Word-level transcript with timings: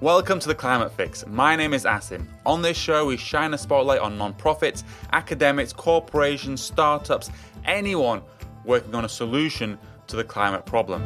Welcome 0.00 0.38
to 0.38 0.46
the 0.46 0.54
Climate 0.54 0.92
Fix. 0.92 1.26
My 1.26 1.56
name 1.56 1.74
is 1.74 1.84
Asim. 1.84 2.24
On 2.46 2.62
this 2.62 2.76
show, 2.76 3.06
we 3.06 3.16
shine 3.16 3.52
a 3.52 3.58
spotlight 3.58 3.98
on 3.98 4.16
nonprofits, 4.16 4.84
academics, 5.12 5.72
corporations, 5.72 6.60
startups, 6.60 7.30
anyone 7.64 8.22
working 8.64 8.94
on 8.94 9.04
a 9.04 9.08
solution 9.08 9.76
to 10.06 10.14
the 10.14 10.22
climate 10.22 10.64
problem. 10.64 11.02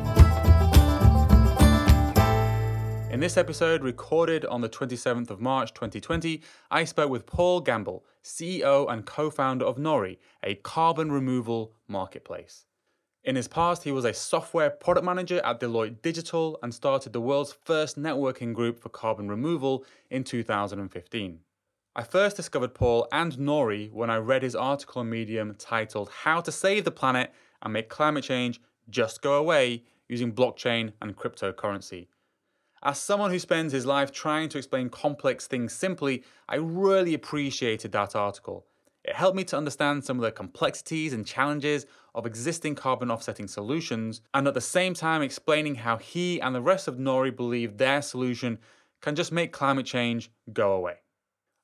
In 3.11 3.19
this 3.19 3.39
episode, 3.39 3.83
recorded 3.83 4.45
on 4.45 4.61
the 4.61 4.69
27th 4.69 5.31
of 5.31 5.41
March 5.41 5.73
2020, 5.73 6.43
I 6.71 6.85
spoke 6.85 7.09
with 7.09 7.25
Paul 7.25 7.65
Gambill, 7.65 8.03
CEO 8.23 8.93
and 8.93 9.07
co 9.07 9.31
founder 9.31 9.65
of 9.65 9.79
Nori, 9.79 10.19
a 10.43 10.57
carbon 10.57 11.11
removal 11.11 11.73
marketplace. 11.89 12.67
In 13.25 13.37
his 13.37 13.47
past, 13.47 13.85
he 13.85 13.93
was 13.93 14.05
a 14.05 14.13
software 14.13 14.69
product 14.69 15.05
manager 15.05 15.41
at 15.45 15.61
Deloitte 15.61 16.03
Digital 16.03 16.59
and 16.61 16.75
started 16.75 17.13
the 17.13 17.21
world's 17.21 17.53
first 17.53 17.97
networking 17.97 18.53
group 18.53 18.81
for 18.81 18.89
carbon 18.89 19.29
removal 19.29 19.85
in 20.11 20.25
2015. 20.25 21.39
I 21.95 22.03
first 22.03 22.37
discovered 22.37 22.75
Paul 22.75 23.07
and 23.13 23.35
Nori 23.35 23.93
when 23.93 24.11
I 24.11 24.17
read 24.17 24.43
his 24.43 24.57
article 24.57 25.01
on 25.01 25.11
Medium 25.11 25.55
titled 25.57 26.11
How 26.25 26.41
to 26.41 26.51
Save 26.51 26.85
the 26.85 26.91
Planet 26.91 27.33
and 27.63 27.73
Make 27.73 27.89
Climate 27.89 28.25
Change 28.25 28.61
Just 28.91 29.23
Go 29.23 29.35
Away 29.35 29.85
Using 30.09 30.33
Blockchain 30.33 30.93
and 31.01 31.17
Cryptocurrency. 31.17 32.09
As 32.83 32.99
someone 32.99 33.31
who 33.31 33.39
spends 33.39 33.73
his 33.73 33.87
life 33.87 34.11
trying 34.11 34.49
to 34.49 34.59
explain 34.59 34.89
complex 34.89 35.47
things 35.47 35.73
simply, 35.73 36.25
I 36.49 36.57
really 36.57 37.15
appreciated 37.15 37.93
that 37.93 38.17
article. 38.17 38.67
It 39.05 39.17
helped 39.17 39.37
me 39.37 39.45
to 39.45 39.57
understand 39.57 40.05
some 40.05 40.19
of 40.19 40.23
the 40.23 40.31
complexities 40.31 41.13
and 41.13 41.27
challenges 41.27 41.87
of 42.15 42.25
existing 42.25 42.77
carbon 42.77 43.11
offsetting 43.11 43.49
solutions, 43.49 44.21
and 44.33 44.47
at 44.47 44.55
the 44.55 44.61
same 44.61 44.95
time 44.95 45.23
explaining 45.23 45.77
how 45.77 45.97
he 45.97 46.41
and 46.41 46.55
the 46.55 46.63
rest 46.63 46.87
of 46.87 46.97
Nori 46.97 47.35
believe 47.35 47.79
their 47.79 48.01
solution 48.01 48.59
can 49.01 49.17
just 49.17 49.33
make 49.33 49.53
climate 49.53 49.87
change 49.87 50.31
go 50.53 50.73
away. 50.73 50.99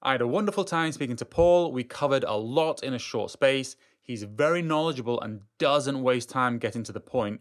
I 0.02 0.12
had 0.12 0.20
a 0.20 0.26
wonderful 0.26 0.64
time 0.64 0.90
speaking 0.92 1.16
to 1.16 1.24
Paul. 1.24 1.72
We 1.72 1.84
covered 1.84 2.24
a 2.24 2.34
lot 2.34 2.82
in 2.82 2.94
a 2.94 2.98
short 2.98 3.30
space. 3.30 3.76
He's 4.02 4.22
very 4.24 4.62
knowledgeable 4.62 5.20
and 5.20 5.42
doesn't 5.58 6.02
waste 6.02 6.30
time 6.30 6.58
getting 6.58 6.82
to 6.84 6.92
the 6.92 7.00
point. 7.00 7.40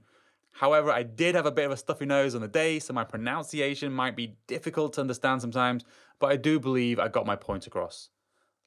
However, 0.51 0.91
I 0.91 1.03
did 1.03 1.35
have 1.35 1.45
a 1.45 1.51
bit 1.51 1.65
of 1.65 1.71
a 1.71 1.77
stuffy 1.77 2.05
nose 2.05 2.35
on 2.35 2.41
the 2.41 2.47
day, 2.47 2.79
so 2.79 2.93
my 2.93 3.03
pronunciation 3.03 3.91
might 3.91 4.15
be 4.15 4.37
difficult 4.47 4.93
to 4.93 5.01
understand 5.01 5.41
sometimes, 5.41 5.83
but 6.19 6.31
I 6.31 6.35
do 6.35 6.59
believe 6.59 6.99
I 6.99 7.07
got 7.07 7.27
my 7.27 7.35
point 7.35 7.67
across. 7.67 8.09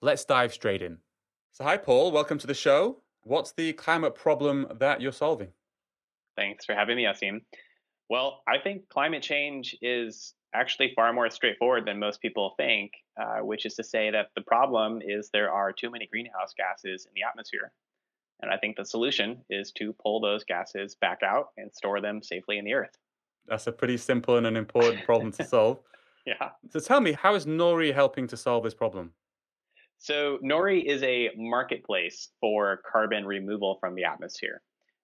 Let's 0.00 0.24
dive 0.24 0.52
straight 0.52 0.82
in. 0.82 0.98
So, 1.52 1.64
hi, 1.64 1.76
Paul. 1.76 2.12
Welcome 2.12 2.38
to 2.38 2.46
the 2.46 2.54
show. 2.54 3.02
What's 3.22 3.52
the 3.52 3.72
climate 3.72 4.14
problem 4.14 4.68
that 4.78 5.00
you're 5.00 5.12
solving? 5.12 5.48
Thanks 6.36 6.64
for 6.64 6.74
having 6.74 6.96
me, 6.96 7.04
Asim. 7.04 7.40
Well, 8.08 8.42
I 8.48 8.58
think 8.58 8.88
climate 8.88 9.22
change 9.22 9.76
is 9.82 10.34
actually 10.54 10.92
far 10.94 11.12
more 11.12 11.28
straightforward 11.28 11.86
than 11.86 11.98
most 11.98 12.22
people 12.22 12.54
think, 12.56 12.92
uh, 13.20 13.38
which 13.40 13.66
is 13.66 13.74
to 13.74 13.84
say 13.84 14.10
that 14.10 14.28
the 14.36 14.42
problem 14.42 15.02
is 15.04 15.30
there 15.32 15.50
are 15.50 15.72
too 15.72 15.90
many 15.90 16.06
greenhouse 16.06 16.54
gases 16.56 17.06
in 17.06 17.12
the 17.14 17.22
atmosphere. 17.28 17.72
And 18.40 18.50
I 18.50 18.56
think 18.56 18.76
the 18.76 18.84
solution 18.84 19.44
is 19.50 19.72
to 19.72 19.92
pull 19.92 20.20
those 20.20 20.44
gases 20.44 20.94
back 20.94 21.22
out 21.22 21.48
and 21.56 21.72
store 21.74 22.00
them 22.00 22.22
safely 22.22 22.58
in 22.58 22.64
the 22.64 22.74
earth. 22.74 22.96
That's 23.46 23.66
a 23.66 23.72
pretty 23.72 23.96
simple 23.96 24.36
and 24.36 24.46
an 24.46 24.56
important 24.56 25.04
problem 25.04 25.32
to 25.32 25.44
solve. 25.48 25.80
yeah. 26.24 26.50
So, 26.70 26.78
tell 26.78 27.00
me, 27.00 27.12
how 27.12 27.34
is 27.34 27.44
Nori 27.44 27.92
helping 27.92 28.28
to 28.28 28.36
solve 28.36 28.62
this 28.64 28.74
problem? 28.74 29.12
So 30.00 30.38
Nori 30.42 30.82
is 30.82 31.02
a 31.02 31.28
marketplace 31.36 32.30
for 32.40 32.80
carbon 32.90 33.26
removal 33.26 33.76
from 33.80 33.94
the 33.94 34.04
atmosphere. 34.04 34.62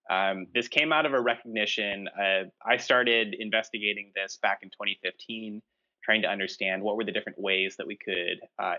Um, 0.09 0.47
this 0.55 0.69
came 0.69 0.91
out 0.91 1.05
of 1.05 1.13
a 1.13 1.21
recognition. 1.21 2.09
Uh, 2.19 2.45
I 2.67 2.79
started 2.79 3.37
investigating 3.39 4.11
this 4.15 4.39
back 4.41 4.61
in 4.63 4.71
2015, 4.71 5.61
trying 6.03 6.23
to 6.23 6.29
understand 6.29 6.83
what 6.83 6.97
were 6.97 7.05
the 7.05 7.13
different 7.13 7.39
ways 7.39 7.77
that 7.77 7.87
we 7.87 7.99
could 7.99 8.41
uh, 8.59 8.77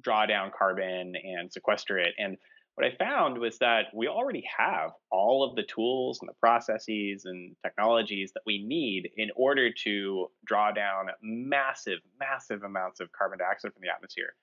draw 0.00 0.26
down 0.26 0.52
carbon 0.56 1.16
and 1.16 1.52
sequester 1.52 1.98
it. 1.98 2.14
And 2.18 2.36
what 2.76 2.86
I 2.86 2.94
found 2.94 3.36
was 3.36 3.58
that 3.58 3.86
we 3.92 4.06
already 4.06 4.44
have 4.56 4.92
all 5.10 5.42
of 5.42 5.56
the 5.56 5.64
tools 5.64 6.20
and 6.20 6.28
the 6.28 6.34
processes 6.34 7.24
and 7.24 7.56
technologies 7.64 8.30
that 8.34 8.42
we 8.46 8.62
need 8.62 9.10
in 9.16 9.30
order 9.34 9.72
to 9.72 10.28
draw 10.44 10.70
down 10.70 11.06
massive, 11.20 11.98
massive 12.20 12.62
amounts 12.62 13.00
of 13.00 13.10
carbon 13.10 13.40
dioxide 13.40 13.72
from 13.72 13.82
the 13.82 13.92
atmosphere 13.92 14.34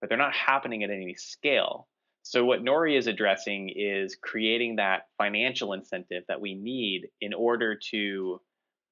but 0.00 0.08
they're 0.08 0.18
not 0.18 0.34
happening 0.34 0.84
at 0.84 0.90
any 0.90 1.14
scale. 1.14 1.88
So, 2.22 2.44
what 2.44 2.62
Nori 2.62 2.96
is 2.96 3.06
addressing 3.06 3.72
is 3.74 4.16
creating 4.20 4.76
that 4.76 5.02
financial 5.16 5.72
incentive 5.72 6.24
that 6.28 6.40
we 6.40 6.54
need 6.54 7.08
in 7.20 7.32
order 7.32 7.78
to 7.90 8.40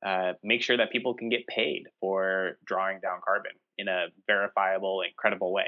uh, 0.05 0.33
make 0.43 0.63
sure 0.63 0.77
that 0.77 0.91
people 0.91 1.15
can 1.15 1.29
get 1.29 1.47
paid 1.47 1.85
for 2.01 2.59
drawing 2.65 3.01
down 3.01 3.21
carbon 3.25 3.53
in 3.79 3.89
a 3.89 4.07
verifiable 4.27 5.03
and 5.03 5.15
credible 5.17 5.53
way. 5.53 5.67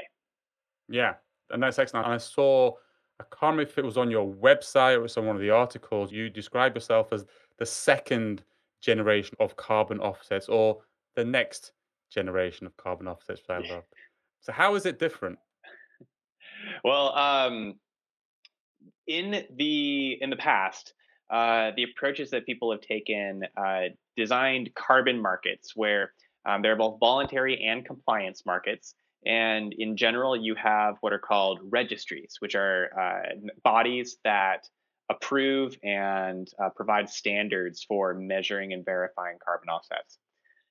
Yeah, 0.87 1.15
and 1.51 1.61
that's 1.61 1.77
excellent. 1.77 2.05
And 2.05 2.15
I 2.15 2.17
saw, 2.17 2.71
I 3.19 3.23
can't 3.23 3.51
remember 3.51 3.63
if 3.63 3.77
it 3.77 3.85
was 3.85 3.97
on 3.97 4.09
your 4.09 4.27
website 4.27 4.99
or 4.99 5.07
some 5.07 5.25
one 5.25 5.35
of 5.35 5.41
the 5.41 5.51
articles, 5.51 6.11
you 6.11 6.29
describe 6.29 6.75
yourself 6.75 7.11
as 7.11 7.25
the 7.57 7.65
second 7.65 8.43
generation 8.81 9.35
of 9.39 9.55
carbon 9.57 9.99
offsets 9.99 10.47
or 10.47 10.79
the 11.15 11.25
next 11.25 11.73
generation 12.09 12.65
of 12.65 12.75
carbon 12.77 13.07
offsets. 13.07 13.41
I 13.49 13.59
love. 13.59 13.83
So 14.41 14.51
how 14.51 14.75
is 14.75 14.85
it 14.85 14.99
different? 14.99 15.39
well, 16.83 17.15
um, 17.15 17.75
in 19.07 19.45
the 19.55 20.17
in 20.21 20.29
the 20.29 20.35
past, 20.35 20.93
uh, 21.29 21.71
the 21.75 21.83
approaches 21.83 22.31
that 22.31 22.45
people 22.45 22.71
have 22.71 22.81
taken 22.81 23.43
uh, 23.57 23.89
designed 24.15 24.71
carbon 24.75 25.21
markets 25.21 25.73
where 25.75 26.13
um, 26.45 26.61
there 26.61 26.71
are 26.71 26.77
both 26.77 26.99
voluntary 26.99 27.63
and 27.63 27.85
compliance 27.85 28.43
markets. 28.45 28.95
And 29.25 29.73
in 29.77 29.97
general, 29.97 30.35
you 30.35 30.55
have 30.55 30.95
what 31.01 31.11
are 31.11 31.19
called 31.19 31.59
registries, 31.63 32.35
which 32.39 32.55
are 32.55 32.89
uh, 32.97 33.49
bodies 33.63 34.17
that 34.23 34.67
approve 35.09 35.75
and 35.83 36.47
uh, 36.63 36.69
provide 36.69 37.09
standards 37.09 37.83
for 37.83 38.13
measuring 38.13 38.73
and 38.73 38.85
verifying 38.85 39.37
carbon 39.43 39.69
offsets. 39.69 40.17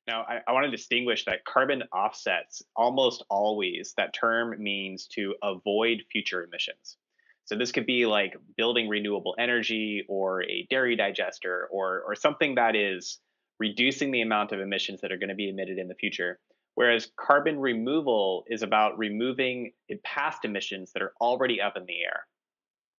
Now, 0.08 0.24
I, 0.26 0.38
I 0.48 0.52
want 0.52 0.64
to 0.64 0.70
distinguish 0.70 1.26
that 1.26 1.44
carbon 1.44 1.82
offsets 1.92 2.62
almost 2.74 3.22
always, 3.28 3.92
that 3.98 4.14
term 4.14 4.54
means 4.58 5.06
to 5.08 5.34
avoid 5.42 5.98
future 6.10 6.42
emissions. 6.42 6.96
So 7.44 7.56
this 7.56 7.72
could 7.72 7.84
be 7.84 8.06
like 8.06 8.34
building 8.56 8.88
renewable 8.88 9.34
energy 9.38 10.06
or 10.08 10.42
a 10.44 10.66
dairy 10.70 10.96
digester 10.96 11.68
or, 11.70 12.02
or 12.06 12.14
something 12.14 12.54
that 12.54 12.74
is 12.74 13.20
reducing 13.58 14.10
the 14.10 14.22
amount 14.22 14.52
of 14.52 14.60
emissions 14.60 15.02
that 15.02 15.12
are 15.12 15.18
going 15.18 15.28
to 15.28 15.34
be 15.34 15.50
emitted 15.50 15.78
in 15.78 15.88
the 15.88 15.94
future. 15.94 16.40
Whereas 16.74 17.10
carbon 17.20 17.58
removal 17.58 18.44
is 18.48 18.62
about 18.62 18.96
removing 18.96 19.72
past 20.04 20.44
emissions 20.44 20.92
that 20.92 21.02
are 21.02 21.12
already 21.20 21.60
up 21.60 21.76
in 21.76 21.84
the 21.84 22.00
air. 22.00 22.26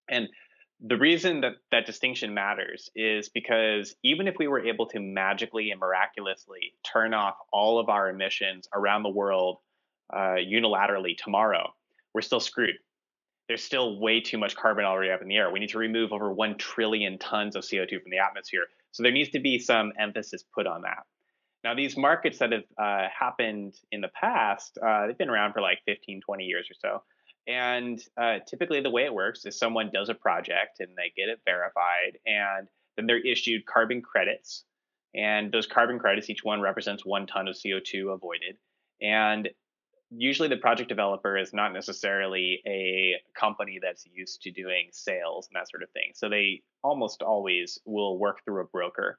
And 0.10 0.28
the 0.82 0.98
reason 0.98 1.42
that 1.42 1.56
that 1.72 1.86
distinction 1.86 2.34
matters 2.34 2.90
is 2.96 3.30
because 3.30 3.96
even 4.04 4.28
if 4.28 4.36
we 4.40 4.48
were 4.48 4.66
able 4.66 4.86
to 4.88 5.00
magically 5.00 5.72
and 5.72 5.80
miraculously 5.80 6.74
turn 6.84 7.14
off 7.14 7.36
all 7.52 7.80
of 7.80 7.90
our 7.90 8.10
emissions 8.10 8.68
around 8.74 9.04
the 9.04 9.10
world 9.10 9.58
uh, 10.14 10.36
unilaterally 10.40 11.18
tomorrow, 11.18 11.74
we're 12.14 12.22
still 12.22 12.40
screwed. 12.40 12.76
There's 13.48 13.64
still 13.64 14.00
way 14.00 14.22
too 14.22 14.38
much 14.38 14.56
carbon 14.56 14.86
already 14.86 15.12
up 15.12 15.22
in 15.22 15.28
the 15.28 15.36
air. 15.36 15.52
We 15.52 15.60
need 15.60 15.70
to 15.70 15.80
remove 15.80 16.14
over 16.14 16.32
1 16.32 16.58
trillion 16.58 17.18
tons 17.18 17.56
of 17.56 17.64
CO2 17.64 18.02
from 18.02 18.12
the 18.12 18.20
atmosphere. 18.20 18.66
So 18.92 19.04
there 19.04 19.12
needs 19.12 19.30
to 19.32 19.40
be 19.40 19.60
some 19.60 19.92
emphasis 20.00 20.44
put 20.54 20.66
on 20.66 20.84
that. 20.84 21.04
Now, 21.64 21.76
these 21.76 21.98
markets 21.98 22.40
that 22.40 22.54
have 22.54 22.64
uh, 22.78 23.08
happened 23.18 23.74
in 23.92 24.00
the 24.00 24.08
past, 24.10 24.78
uh, 24.82 25.08
they've 25.08 25.18
been 25.18 25.30
around 25.30 25.52
for 25.52 25.62
like 25.62 25.80
15, 25.86 26.22
20 26.22 26.44
years 26.46 26.70
or 26.72 26.76
so. 26.80 27.04
And 27.48 28.00
uh, 28.16 28.40
typically, 28.48 28.82
the 28.82 28.90
way 28.90 29.06
it 29.06 29.14
works 29.14 29.46
is 29.46 29.58
someone 29.58 29.90
does 29.94 30.10
a 30.10 30.14
project 30.14 30.80
and 30.80 30.90
they 30.96 31.12
get 31.16 31.30
it 31.30 31.40
verified, 31.46 32.20
and 32.26 32.68
then 32.96 33.08
they're 33.08 33.26
issued 33.26 33.66
carbon 33.66 34.02
credits. 34.02 34.64
And 35.16 35.52
those 35.52 35.66
carbon 35.66 35.98
credits, 35.98 36.30
each 36.30 36.44
one 36.44 36.62
represents 36.62 37.06
one 37.06 37.26
ton 37.26 37.48
of 37.48 37.56
CO2 37.56 38.14
avoided. 38.14 38.58
And 39.02 39.50
usually, 40.12 40.50
the 40.50 40.58
project 40.58 40.90
developer 40.90 41.38
is 41.38 41.54
not 41.54 41.74
necessarily 41.74 42.62
a 42.68 43.16
company 43.40 43.80
that's 43.82 44.06
used 44.06 44.44
to 44.44 44.52
doing 44.52 44.90
sales 44.92 45.48
and 45.48 45.60
that 45.60 45.70
sort 45.70 45.82
of 45.82 45.90
thing. 45.92 46.12
So 46.14 46.30
they 46.30 46.62
almost 46.84 47.24
always 47.24 47.80
will 47.86 48.20
work 48.20 48.44
through 48.46 48.62
a 48.62 48.66
broker. 48.66 49.18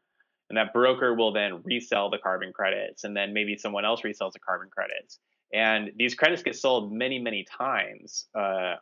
And 0.50 0.56
that 0.56 0.72
broker 0.72 1.14
will 1.14 1.32
then 1.32 1.62
resell 1.64 2.10
the 2.10 2.18
carbon 2.18 2.52
credits, 2.52 3.04
and 3.04 3.16
then 3.16 3.32
maybe 3.32 3.56
someone 3.56 3.84
else 3.84 4.02
resells 4.02 4.32
the 4.32 4.40
carbon 4.40 4.68
credits. 4.68 5.20
And 5.52 5.90
these 5.96 6.14
credits 6.14 6.42
get 6.42 6.56
sold 6.56 6.92
many, 6.92 7.18
many 7.18 7.44
times 7.44 8.26
uh, 8.38 8.74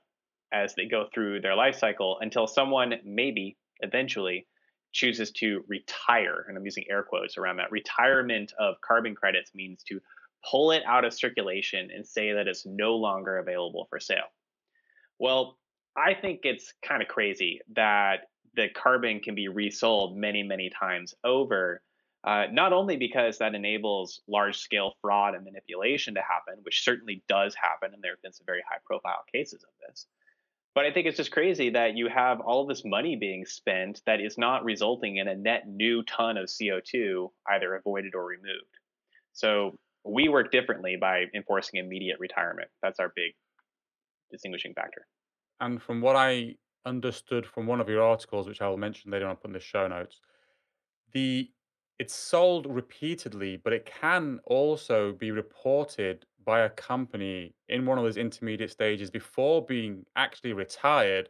as 0.53 0.75
they 0.75 0.87
go 0.87 1.06
through 1.12 1.41
their 1.41 1.55
life 1.55 1.76
cycle 1.76 2.19
until 2.20 2.47
someone 2.47 2.94
maybe 3.05 3.56
eventually 3.81 4.47
chooses 4.93 5.31
to 5.32 5.65
retire. 5.69 6.44
And 6.49 6.56
I'm 6.56 6.65
using 6.65 6.85
air 6.91 7.03
quotes 7.03 7.38
around 7.38 7.56
that. 7.59 7.70
Retirement 7.70 8.53
of 8.59 8.81
carbon 8.81 9.15
credits 9.15 9.55
means 9.55 9.82
to 9.85 10.00
pull 10.49 10.70
it 10.73 10.82
out 10.87 11.05
of 11.05 11.12
circulation 11.12 11.91
and 11.94 12.06
say 12.06 12.32
that 12.32 12.47
it's 12.47 12.65
no 12.67 12.97
longer 12.97 13.38
available 13.38 13.87
for 13.91 14.00
sale. 14.00 14.31
Well, 15.19 15.59
I 15.97 16.15
think 16.15 16.41
it's 16.44 16.73
kind 16.82 17.03
of 17.03 17.09
crazy 17.09 17.61
that 17.75 18.29
the 18.55 18.69
carbon 18.69 19.20
can 19.20 19.35
be 19.35 19.49
resold 19.49 20.17
many, 20.17 20.43
many 20.43 20.70
times 20.70 21.15
over 21.25 21.82
Uh, 22.25 22.47
not 22.50 22.73
only 22.73 22.97
because 22.97 23.38
that 23.38 23.55
enables 23.55 24.23
large 24.26 24.59
scale 24.59 24.94
fraud 25.00 25.35
and 25.35 25.44
manipulation 25.44 26.15
to 26.15 26.20
happen, 26.20 26.55
which 26.62 26.82
certainly 26.82 27.23
does 27.29 27.55
happen, 27.55 27.94
and 27.94 28.03
there 28.03 28.12
have 28.12 28.23
been 28.23 28.32
some 28.32 28.47
very 28.47 28.62
high 28.69 28.79
profile 28.85 29.25
cases 29.32 29.62
of 29.62 29.70
this, 29.87 30.06
but 30.75 30.85
I 30.85 30.93
think 30.93 31.06
it's 31.06 31.17
just 31.17 31.32
crazy 31.32 31.70
that 31.70 31.97
you 31.97 32.09
have 32.09 32.41
all 32.41 32.62
of 32.62 32.69
this 32.69 32.85
money 32.85 33.17
being 33.17 33.44
spent 33.47 34.03
that 34.06 34.20
is 34.20 34.37
not 34.38 34.65
resulting 34.65 35.17
in 35.17 35.29
a 35.29 35.35
net 35.35 35.69
new 35.69 36.03
ton 36.05 36.37
of 36.37 36.47
CO2 36.47 37.31
either 37.50 37.75
avoided 37.75 38.15
or 38.15 38.25
removed. 38.25 38.79
So 39.32 39.76
we 40.05 40.29
work 40.29 40.53
differently 40.53 40.97
by 40.97 41.25
enforcing 41.35 41.81
immediate 41.81 42.20
retirement. 42.20 42.69
That's 42.82 43.00
our 43.00 43.12
big 43.15 43.32
distinguishing 44.31 44.75
factor. 44.75 45.06
And 45.61 45.82
from 45.82 46.00
what 46.00 46.17
I 46.17 46.55
understood 46.87 47.47
from 47.47 47.67
one 47.67 47.81
of 47.81 47.88
your 47.88 48.03
articles, 48.03 48.47
which 48.47 48.62
I 48.62 48.69
will 48.69 48.76
mention 48.76 49.11
later 49.11 49.26
on, 49.26 49.37
put 49.37 49.49
in 49.49 49.55
the 49.55 49.61
show 49.61 49.88
notes, 49.88 50.20
the 51.12 51.50
it's 51.98 52.14
sold 52.14 52.66
repeatedly, 52.66 53.56
but 53.56 53.72
it 53.72 53.86
can 53.86 54.40
also 54.44 55.12
be 55.12 55.30
reported 55.30 56.24
by 56.44 56.60
a 56.60 56.70
company 56.70 57.54
in 57.68 57.84
one 57.84 57.98
of 57.98 58.04
those 58.04 58.16
intermediate 58.16 58.70
stages 58.70 59.10
before 59.10 59.64
being 59.64 60.06
actually 60.16 60.52
retired 60.52 61.28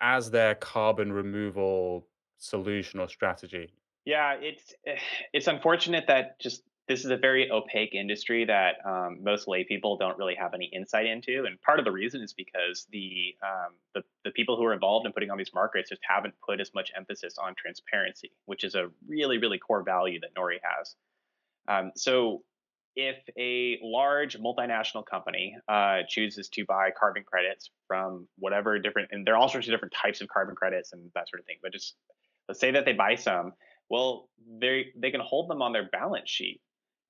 as 0.00 0.30
their 0.30 0.54
carbon 0.54 1.12
removal 1.12 2.08
solution 2.38 2.98
or 2.98 3.08
strategy. 3.08 3.70
Yeah, 4.04 4.34
it's 4.40 4.74
eh, 4.86 4.96
it's 5.32 5.46
unfortunate 5.46 6.06
that 6.08 6.40
just 6.40 6.62
this 6.90 7.04
is 7.04 7.12
a 7.12 7.16
very 7.16 7.48
opaque 7.52 7.94
industry 7.94 8.44
that 8.44 8.84
um, 8.84 9.18
most 9.22 9.46
lay 9.46 9.62
people 9.62 9.96
don't 9.96 10.18
really 10.18 10.34
have 10.34 10.54
any 10.54 10.64
insight 10.74 11.06
into, 11.06 11.44
and 11.46 11.62
part 11.62 11.78
of 11.78 11.84
the 11.84 11.92
reason 11.92 12.20
is 12.20 12.32
because 12.32 12.88
the, 12.90 13.32
um, 13.44 13.74
the 13.94 14.02
the 14.24 14.32
people 14.32 14.56
who 14.56 14.64
are 14.64 14.72
involved 14.72 15.06
in 15.06 15.12
putting 15.12 15.30
on 15.30 15.38
these 15.38 15.52
markets 15.54 15.90
just 15.90 16.02
haven't 16.02 16.34
put 16.44 16.60
as 16.60 16.72
much 16.74 16.90
emphasis 16.96 17.38
on 17.38 17.54
transparency, 17.56 18.32
which 18.46 18.64
is 18.64 18.74
a 18.74 18.88
really 19.06 19.38
really 19.38 19.56
core 19.56 19.84
value 19.84 20.18
that 20.18 20.34
Nori 20.34 20.56
has. 20.64 20.96
Um, 21.68 21.92
so, 21.94 22.42
if 22.96 23.18
a 23.38 23.78
large 23.84 24.36
multinational 24.36 25.06
company 25.06 25.56
uh, 25.68 25.98
chooses 26.08 26.48
to 26.48 26.64
buy 26.64 26.90
carbon 26.98 27.22
credits 27.22 27.70
from 27.86 28.26
whatever 28.36 28.80
different, 28.80 29.10
and 29.12 29.24
there 29.24 29.34
are 29.34 29.36
all 29.36 29.48
sorts 29.48 29.68
of 29.68 29.72
different 29.72 29.94
types 29.94 30.22
of 30.22 30.28
carbon 30.28 30.56
credits 30.56 30.92
and 30.92 31.08
that 31.14 31.28
sort 31.28 31.38
of 31.38 31.46
thing, 31.46 31.58
but 31.62 31.72
just 31.72 31.94
let's 32.48 32.58
say 32.58 32.72
that 32.72 32.84
they 32.84 32.94
buy 32.94 33.14
some 33.14 33.52
well 33.88 34.28
they 34.60 34.86
they 34.96 35.12
can 35.12 35.20
hold 35.20 35.48
them 35.48 35.62
on 35.62 35.72
their 35.72 35.88
balance 35.92 36.28
sheet 36.28 36.60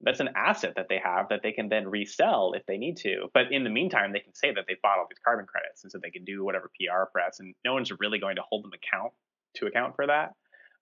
that's 0.02 0.20
an 0.20 0.30
asset 0.34 0.74
that 0.76 0.86
they 0.88 1.00
have 1.02 1.28
that 1.28 1.40
they 1.42 1.52
can 1.52 1.68
then 1.68 1.86
resell 1.88 2.54
if 2.54 2.64
they 2.66 2.78
need 2.78 2.96
to. 2.98 3.28
But 3.34 3.52
in 3.52 3.64
the 3.64 3.70
meantime, 3.70 4.12
they 4.12 4.20
can 4.20 4.34
say 4.34 4.52
that 4.52 4.64
they 4.66 4.76
bought 4.82 4.98
all 4.98 5.06
these 5.08 5.18
carbon 5.24 5.46
credits, 5.46 5.82
and 5.84 5.92
so 5.92 5.98
they 6.02 6.10
can 6.10 6.24
do 6.24 6.44
whatever 6.44 6.70
PR 6.80 7.04
press, 7.12 7.40
and 7.40 7.54
no 7.64 7.74
one's 7.74 7.92
really 7.98 8.18
going 8.18 8.36
to 8.36 8.42
hold 8.48 8.64
them 8.64 8.72
account 8.72 9.12
to 9.56 9.66
account 9.66 9.96
for 9.96 10.06
that. 10.06 10.32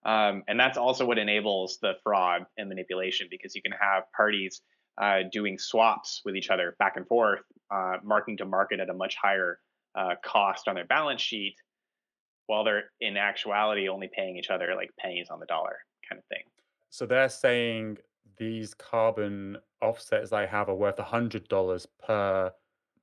Um, 0.05 0.43
and 0.47 0.57
that's 0.57 0.77
also 0.77 1.05
what 1.05 1.17
enables 1.17 1.77
the 1.81 1.93
fraud 2.03 2.45
and 2.57 2.69
manipulation 2.69 3.27
because 3.29 3.53
you 3.53 3.61
can 3.61 3.73
have 3.73 4.03
parties 4.15 4.61
uh, 4.99 5.19
doing 5.31 5.57
swaps 5.57 6.21
with 6.23 6.35
each 6.35 6.49
other 6.49 6.75
back 6.79 6.95
and 6.95 7.05
forth, 7.07 7.41
uh, 7.71 7.97
marking 8.03 8.37
to 8.37 8.45
market 8.45 8.79
at 8.79 8.89
a 8.89 8.93
much 8.93 9.15
higher 9.21 9.59
uh, 9.95 10.15
cost 10.23 10.67
on 10.67 10.75
their 10.75 10.85
balance 10.85 11.21
sheet, 11.21 11.55
while 12.47 12.63
they're 12.63 12.85
in 13.01 13.17
actuality 13.17 13.89
only 13.89 14.09
paying 14.13 14.37
each 14.37 14.49
other 14.49 14.73
like 14.75 14.89
pennies 14.97 15.27
on 15.29 15.39
the 15.39 15.45
dollar 15.45 15.77
kind 16.09 16.19
of 16.19 16.25
thing. 16.25 16.43
So 16.89 17.05
they're 17.05 17.29
saying 17.29 17.97
these 18.39 18.73
carbon 18.73 19.57
offsets 19.81 20.33
I 20.33 20.45
have 20.45 20.69
are 20.69 20.75
worth 20.75 20.97
a 20.99 21.03
hundred 21.03 21.47
dollars 21.47 21.85
per, 21.85 22.51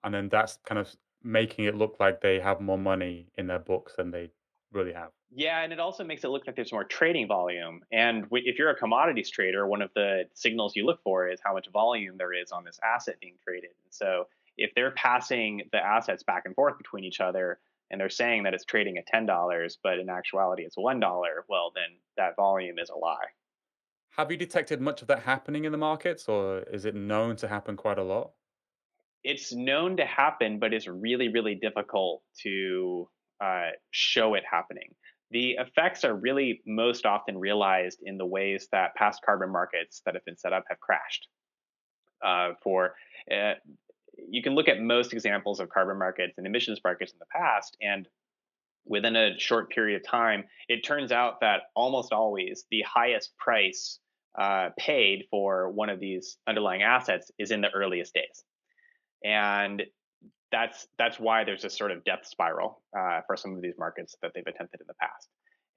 and 0.03 0.15
then 0.15 0.29
that's 0.29 0.59
kind 0.65 0.79
of 0.79 0.95
making 1.23 1.67
it 1.67 1.75
look 1.75 1.97
like 2.01 2.21
they 2.21 2.41
have 2.41 2.61
more 2.61 2.79
money 2.79 3.29
in 3.37 3.47
their 3.47 3.59
books 3.59 3.95
than 3.97 4.11
they 4.11 4.31
really 4.73 4.93
have. 4.93 5.11
Yeah, 5.35 5.63
and 5.63 5.73
it 5.73 5.81
also 5.81 6.05
makes 6.05 6.25
it 6.25 6.29
look 6.29 6.47
like 6.47 6.57
there's 6.57 6.73
more 6.73 6.85
trading 6.85 7.27
volume. 7.27 7.81
And 7.93 8.27
if 8.31 8.59
you're 8.59 8.71
a 8.71 8.77
commodities 8.77 9.31
trader, 9.31 9.67
one 9.67 9.83
of 9.83 9.91
the 9.95 10.25
signals 10.35 10.77
you 10.77 10.87
look 10.87 11.03
for 11.03 11.29
is 11.29 11.41
how 11.45 11.53
much 11.53 11.69
volume 11.73 12.17
there 12.17 12.33
is 12.33 12.53
on 12.53 12.65
this 12.65 12.79
asset 12.85 13.17
being 13.21 13.35
traded. 13.45 13.71
And 13.85 13.93
so 13.93 14.29
if 14.57 14.71
they're 14.75 14.93
passing 14.93 15.63
the 15.73 15.79
assets 15.79 16.23
back 16.23 16.43
and 16.47 16.55
forth 16.55 16.79
between 16.79 17.05
each 17.05 17.21
other 17.21 17.59
and 17.91 18.01
they're 18.01 18.09
saying 18.09 18.45
that 18.45 18.55
it's 18.55 18.65
trading 18.65 18.99
at 18.99 19.09
$10, 19.13 19.77
but 19.83 19.99
in 19.99 20.09
actuality 20.09 20.65
it's 20.65 20.77
$1, 20.77 21.01
well, 21.49 21.73
then 21.75 21.99
that 22.17 22.37
volume 22.37 22.79
is 22.79 22.91
a 22.91 22.97
lie. 22.97 23.27
Have 24.17 24.31
you 24.31 24.39
detected 24.39 24.81
much 24.81 25.03
of 25.03 25.09
that 25.09 25.21
happening 25.21 25.67
in 25.67 25.73
the 25.73 25.79
markets, 25.79 26.27
or 26.27 26.61
is 26.73 26.87
it 26.87 26.95
known 26.95 27.37
to 27.37 27.49
happen 27.49 27.77
quite 27.77 27.99
a 27.99 28.03
lot? 28.03 28.31
It's 29.23 29.53
known 29.53 29.99
to 29.99 30.07
happen, 30.07 30.59
but 30.59 30.73
it's 30.73 30.87
really, 30.87 31.29
really 31.29 31.55
difficult 31.55 32.23
to 32.43 33.11
uh, 33.45 33.71
show 33.91 34.33
it 34.33 34.43
happening. 34.51 34.95
The 35.33 35.59
effects 35.59 36.03
are 36.05 36.15
really 36.15 36.63
most 36.67 37.05
often 37.05 37.37
realized 37.37 37.99
in 38.03 38.17
the 38.17 38.25
ways 38.25 38.69
that 38.73 38.95
past 38.95 39.21
carbon 39.23 39.51
markets 39.51 40.01
that 40.07 40.15
have 40.15 40.25
been 40.25 40.39
set 40.39 40.55
up 40.55 40.65
have 40.71 40.81
crashed. 40.81 41.29
Uh, 42.25 42.53
for 42.63 42.95
uh, 43.31 43.55
you 44.31 44.43
can 44.43 44.55
look 44.55 44.69
at 44.69 44.81
most 44.81 45.13
examples 45.13 45.61
of 45.61 45.69
carbon 45.69 45.99
markets 45.99 46.39
and 46.39 46.47
emissions 46.47 46.81
markets 46.83 47.13
in 47.13 47.19
the 47.19 47.27
past, 47.27 47.77
and 47.83 48.09
within 48.87 49.15
a 49.15 49.39
short 49.39 49.69
period 49.69 50.01
of 50.01 50.07
time, 50.07 50.45
it 50.69 50.85
turns 50.85 51.13
out 51.13 51.41
that 51.41 51.65
almost 51.75 52.15
always 52.15 52.65
the 52.71 52.83
highest 52.83 53.37
price 53.37 53.99
uh, 54.39 54.71
paid 54.79 55.25
for 55.31 55.71
one 55.71 55.89
of 55.89 56.01
these 56.01 56.37
underlying 56.47 56.83
assets 56.83 57.31
is 57.39 57.51
in 57.51 57.61
the 57.61 57.71
earliest 57.71 58.15
days, 58.15 58.45
and 59.25 59.83
that's 60.53 60.87
that's 60.99 61.19
why 61.19 61.45
there's 61.45 61.63
this 61.63 61.77
sort 61.77 61.91
of 61.91 62.05
death 62.05 62.25
spiral 62.25 62.83
uh, 62.97 63.21
for 63.27 63.37
some 63.37 63.55
of 63.55 63.63
these 63.63 63.75
markets 63.79 64.17
that 64.23 64.33
they've 64.35 64.47
attempted 64.47 64.81
in 64.81 64.87
the 64.87 64.95
past. 65.01 65.29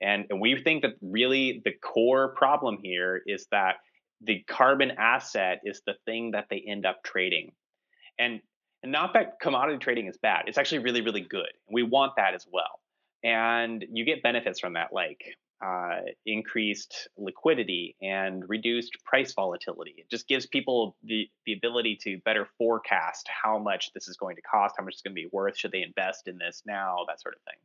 And, 0.01 0.25
and 0.29 0.39
we 0.39 0.61
think 0.61 0.83
that 0.83 0.93
really 1.01 1.61
the 1.65 1.73
core 1.81 2.29
problem 2.35 2.77
here 2.81 3.21
is 3.25 3.47
that 3.51 3.75
the 4.21 4.43
carbon 4.47 4.91
asset 4.97 5.59
is 5.63 5.81
the 5.85 5.95
thing 6.05 6.31
that 6.31 6.45
they 6.49 6.63
end 6.67 6.85
up 6.85 7.03
trading, 7.03 7.51
and 8.17 8.41
and 8.83 8.91
not 8.91 9.13
that 9.13 9.39
commodity 9.41 9.79
trading 9.79 10.07
is 10.07 10.17
bad. 10.21 10.43
It's 10.47 10.57
actually 10.57 10.79
really 10.79 11.01
really 11.01 11.21
good. 11.21 11.51
We 11.71 11.83
want 11.83 12.13
that 12.17 12.33
as 12.33 12.45
well, 12.51 12.79
and 13.23 13.83
you 13.91 14.05
get 14.05 14.21
benefits 14.23 14.59
from 14.59 14.73
that, 14.73 14.89
like 14.93 15.21
uh, 15.65 15.99
increased 16.25 17.09
liquidity 17.17 17.95
and 18.01 18.47
reduced 18.47 18.97
price 19.03 19.33
volatility. 19.33 19.95
It 19.97 20.09
just 20.09 20.27
gives 20.27 20.45
people 20.45 20.95
the, 21.03 21.29
the 21.45 21.53
ability 21.53 21.97
to 22.03 22.17
better 22.19 22.47
forecast 22.57 23.27
how 23.27 23.59
much 23.59 23.91
this 23.93 24.07
is 24.07 24.15
going 24.15 24.37
to 24.37 24.41
cost, 24.41 24.75
how 24.77 24.85
much 24.85 24.93
it's 24.93 25.01
going 25.01 25.15
to 25.15 25.21
be 25.21 25.27
worth, 25.31 25.57
should 25.57 25.71
they 25.71 25.81
invest 25.81 26.27
in 26.27 26.37
this 26.37 26.63
now, 26.65 26.99
that 27.07 27.21
sort 27.21 27.35
of 27.35 27.41
thing. 27.41 27.59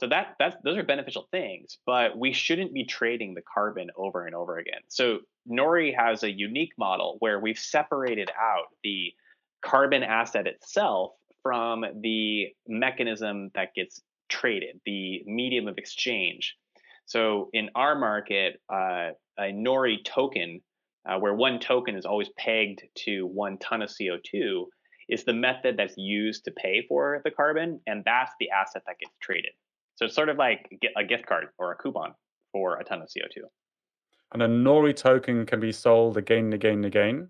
So 0.00 0.08
that 0.08 0.34
that's 0.38 0.56
those 0.64 0.78
are 0.78 0.82
beneficial 0.82 1.28
things, 1.30 1.78
but 1.86 2.18
we 2.18 2.32
shouldn't 2.32 2.72
be 2.72 2.84
trading 2.84 3.34
the 3.34 3.42
carbon 3.42 3.90
over 3.94 4.26
and 4.26 4.34
over 4.34 4.58
again. 4.58 4.80
So 4.88 5.20
Nori 5.48 5.94
has 5.96 6.22
a 6.22 6.30
unique 6.30 6.72
model 6.78 7.16
where 7.20 7.38
we've 7.38 7.58
separated 7.58 8.30
out 8.30 8.66
the 8.82 9.12
carbon 9.60 10.02
asset 10.02 10.46
itself 10.46 11.12
from 11.42 11.84
the 12.00 12.48
mechanism 12.66 13.50
that 13.54 13.74
gets 13.74 14.00
traded, 14.28 14.80
the 14.86 15.22
medium 15.26 15.68
of 15.68 15.78
exchange 15.78 16.56
so 17.12 17.50
in 17.52 17.68
our 17.74 17.94
market, 17.94 18.58
uh, 18.72 19.10
a 19.38 19.52
Nori 19.52 20.02
token, 20.02 20.62
uh, 21.06 21.18
where 21.18 21.34
one 21.34 21.60
token 21.60 21.94
is 21.94 22.06
always 22.06 22.30
pegged 22.38 22.84
to 23.04 23.26
one 23.26 23.58
ton 23.58 23.82
of 23.82 23.90
CO2, 23.90 24.64
is 25.10 25.24
the 25.24 25.34
method 25.34 25.76
that's 25.76 25.92
used 25.98 26.46
to 26.46 26.50
pay 26.52 26.86
for 26.88 27.20
the 27.22 27.30
carbon, 27.30 27.80
and 27.86 28.02
that's 28.06 28.32
the 28.40 28.48
asset 28.48 28.80
that 28.86 28.98
gets 28.98 29.12
traded. 29.20 29.50
So 29.96 30.06
it's 30.06 30.14
sort 30.14 30.30
of 30.30 30.38
like 30.38 30.66
a 30.96 31.04
gift 31.04 31.26
card 31.26 31.48
or 31.58 31.72
a 31.72 31.76
coupon 31.76 32.14
for 32.50 32.78
a 32.78 32.84
ton 32.84 33.02
of 33.02 33.08
CO2. 33.08 33.42
And 34.32 34.42
a 34.42 34.48
Nori 34.48 34.96
token 34.96 35.44
can 35.44 35.60
be 35.60 35.70
sold 35.70 36.16
again 36.16 36.44
and 36.44 36.54
again 36.54 36.72
and 36.76 36.86
again. 36.86 37.28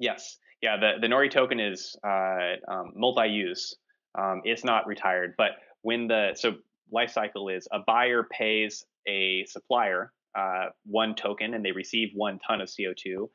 Yes, 0.00 0.38
yeah. 0.60 0.76
The 0.76 0.94
the 1.00 1.06
Nori 1.06 1.30
token 1.30 1.60
is 1.60 1.94
uh, 2.04 2.56
um, 2.66 2.94
multi-use. 2.96 3.76
Um, 4.16 4.42
it's 4.42 4.64
not 4.64 4.88
retired, 4.88 5.34
but 5.38 5.50
when 5.82 6.08
the 6.08 6.32
so 6.34 6.56
life 6.90 7.10
cycle 7.10 7.48
is 7.48 7.68
a 7.72 7.80
buyer 7.80 8.22
pays 8.22 8.84
a 9.06 9.44
supplier 9.46 10.12
uh, 10.34 10.66
one 10.84 11.14
token 11.14 11.54
and 11.54 11.64
they 11.64 11.72
receive 11.72 12.10
one 12.14 12.38
ton 12.46 12.60
of 12.60 12.68
CO2. 12.68 13.28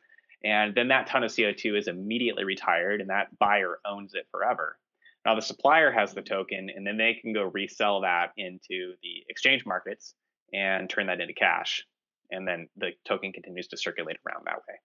And 0.43 0.75
then 0.75 0.89
that 0.89 1.07
ton 1.07 1.24
of 1.24 1.31
CO2 1.31 1.77
is 1.77 1.88
immediately 1.88 2.43
retired 2.43 3.01
and 3.01 3.10
that 3.10 3.38
buyer 3.39 3.79
owns 3.86 4.13
it 4.13 4.27
forever. 4.31 4.77
Now 5.25 5.36
the 5.36 5.41
supplier 5.41 5.91
has 5.91 6.13
the 6.13 6.22
token 6.22 6.69
and 6.75 6.86
then 6.86 6.98
they 6.98 7.13
can 7.13 7.33
go 7.33 7.43
resell 7.43 8.01
that 8.01 8.31
into 8.38 8.93
the 9.01 9.24
exchange 9.29 9.65
markets 9.65 10.15
and 10.53 10.89
turn 10.89 11.07
that 11.07 11.22
into 11.22 11.33
cash. 11.33 11.86
And 12.31 12.48
then 12.48 12.67
the 12.77 12.91
token 13.05 13.31
continues 13.31 13.67
to 13.69 13.77
circulate 13.77 14.17
around 14.27 14.45
that 14.45 14.57
way. 14.67 14.75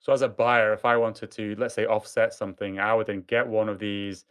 So 0.00 0.12
as 0.12 0.22
a 0.22 0.28
buyer, 0.28 0.72
if 0.72 0.84
I 0.84 0.96
wanted 0.96 1.30
to, 1.32 1.54
let's 1.58 1.74
say, 1.74 1.86
offset 1.86 2.34
something, 2.34 2.80
I 2.80 2.94
would 2.94 3.06
then 3.06 3.22
get 3.26 3.46
one 3.46 3.68
of 3.68 3.78
these, 3.78 4.24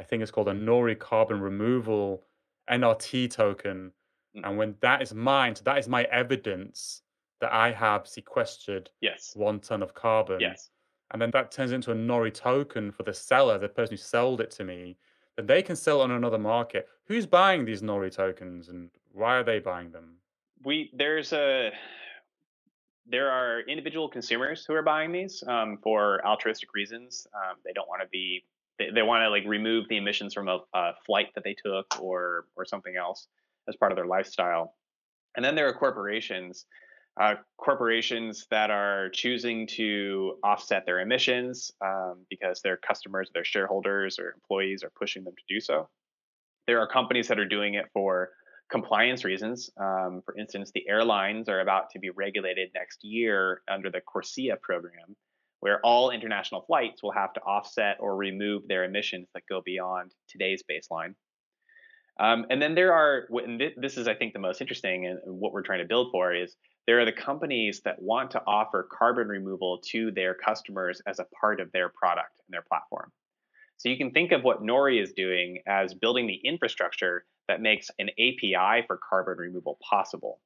I 0.00 0.04
think 0.04 0.22
it's 0.22 0.30
called 0.30 0.48
a 0.48 0.54
Nori 0.54 0.98
carbon 0.98 1.40
removal 1.40 2.24
NRT 2.70 3.30
token. 3.30 3.92
Mm. 4.36 4.48
And 4.48 4.58
when 4.58 4.74
that 4.80 5.02
is 5.02 5.14
mine, 5.14 5.56
so 5.56 5.62
that 5.64 5.78
is 5.78 5.88
my 5.88 6.04
evidence 6.04 7.02
that 7.40 7.52
I 7.52 7.70
have 7.72 8.06
sequestered 8.06 8.90
yes. 9.00 9.32
one 9.34 9.60
ton 9.60 9.82
of 9.82 9.94
carbon. 9.94 10.40
Yes. 10.40 10.70
And 11.12 11.22
then 11.22 11.30
that 11.30 11.50
turns 11.50 11.72
into 11.72 11.92
a 11.92 11.94
Nori 11.94 12.32
token 12.32 12.92
for 12.92 13.02
the 13.02 13.14
seller, 13.14 13.58
the 13.58 13.68
person 13.68 13.92
who 13.92 13.96
sold 13.96 14.40
it 14.40 14.50
to 14.52 14.64
me. 14.64 14.96
Then 15.36 15.46
they 15.46 15.62
can 15.62 15.76
sell 15.76 16.00
on 16.00 16.10
another 16.10 16.38
market. 16.38 16.88
Who's 17.06 17.26
buying 17.26 17.64
these 17.64 17.80
Nori 17.80 18.14
tokens 18.14 18.68
and 18.68 18.90
why 19.12 19.36
are 19.36 19.44
they 19.44 19.58
buying 19.58 19.90
them? 19.90 20.16
We 20.64 20.90
there's 20.94 21.32
a 21.32 21.70
there 23.06 23.30
are 23.30 23.60
individual 23.60 24.08
consumers 24.08 24.64
who 24.66 24.74
are 24.74 24.82
buying 24.82 25.12
these 25.12 25.42
um, 25.46 25.78
for 25.82 26.24
altruistic 26.26 26.74
reasons. 26.74 27.26
Um, 27.34 27.56
they 27.64 27.72
don't 27.72 27.88
want 27.88 28.02
to 28.02 28.08
be 28.08 28.44
they, 28.78 28.90
they 28.94 29.02
want 29.02 29.22
to 29.22 29.30
like 29.30 29.44
remove 29.46 29.88
the 29.88 29.96
emissions 29.96 30.34
from 30.34 30.48
a, 30.48 30.60
a, 30.74 30.92
flight 31.06 31.28
that 31.34 31.44
they 31.44 31.54
took 31.54 32.00
or 32.00 32.46
or 32.56 32.64
something 32.64 32.94
else 32.96 33.26
as 33.68 33.76
part 33.76 33.92
of 33.92 33.96
their 33.96 34.06
lifestyle. 34.06 34.74
And 35.36 35.44
then 35.44 35.54
there 35.54 35.68
are 35.68 35.72
corporations, 35.72 36.64
uh, 37.20 37.34
corporations 37.58 38.46
that 38.50 38.70
are 38.70 39.10
choosing 39.10 39.66
to 39.68 40.38
offset 40.42 40.86
their 40.86 41.00
emissions 41.00 41.70
um, 41.84 42.24
because 42.30 42.62
their 42.62 42.76
customers, 42.76 43.30
their 43.34 43.44
shareholders, 43.44 44.18
or 44.18 44.32
employees 44.32 44.82
are 44.82 44.92
pushing 44.98 45.24
them 45.24 45.34
to 45.36 45.54
do 45.54 45.60
so. 45.60 45.88
There 46.66 46.80
are 46.80 46.88
companies 46.88 47.28
that 47.28 47.38
are 47.38 47.48
doing 47.48 47.74
it 47.74 47.86
for 47.92 48.30
compliance 48.70 49.24
reasons. 49.24 49.70
Um, 49.80 50.22
for 50.24 50.36
instance, 50.36 50.70
the 50.74 50.88
airlines 50.88 51.48
are 51.48 51.60
about 51.60 51.90
to 51.90 51.98
be 51.98 52.10
regulated 52.10 52.70
next 52.74 53.02
year 53.02 53.62
under 53.70 53.90
the 53.90 54.00
CORSIA 54.00 54.56
program, 54.60 55.16
where 55.60 55.80
all 55.84 56.10
international 56.10 56.62
flights 56.62 57.02
will 57.02 57.12
have 57.12 57.32
to 57.34 57.40
offset 57.40 57.96
or 58.00 58.16
remove 58.16 58.62
their 58.68 58.84
emissions 58.84 59.28
that 59.34 59.42
go 59.48 59.60
beyond 59.64 60.12
today's 60.28 60.62
baseline. 60.70 61.14
Um, 62.20 62.46
and 62.50 62.60
then 62.60 62.74
there 62.74 62.92
are, 62.92 63.28
and 63.44 63.62
this 63.76 63.96
is, 63.96 64.08
I 64.08 64.14
think, 64.14 64.32
the 64.32 64.40
most 64.40 64.60
interesting 64.60 65.06
and 65.06 65.18
what 65.24 65.52
we're 65.52 65.62
trying 65.62 65.80
to 65.80 65.84
build 65.84 66.08
for 66.10 66.34
is 66.34 66.56
there 66.86 66.98
are 66.98 67.04
the 67.04 67.12
companies 67.12 67.80
that 67.84 68.00
want 68.00 68.30
to 68.32 68.42
offer 68.46 68.88
carbon 68.90 69.28
removal 69.28 69.80
to 69.90 70.10
their 70.10 70.34
customers 70.34 71.00
as 71.06 71.18
a 71.18 71.26
part 71.40 71.60
of 71.60 71.70
their 71.72 71.90
product 71.90 72.32
and 72.46 72.54
their 72.54 72.64
platform. 72.68 73.12
So 73.76 73.88
you 73.88 73.96
can 73.96 74.10
think 74.10 74.32
of 74.32 74.42
what 74.42 74.62
Nori 74.62 75.00
is 75.00 75.12
doing 75.12 75.62
as 75.68 75.94
building 75.94 76.26
the 76.26 76.40
infrastructure 76.44 77.24
that 77.46 77.60
makes 77.60 77.90
an 77.98 78.08
API 78.10 78.84
for 78.86 78.98
carbon 79.08 79.36
removal 79.38 79.78
possible. 79.88 80.40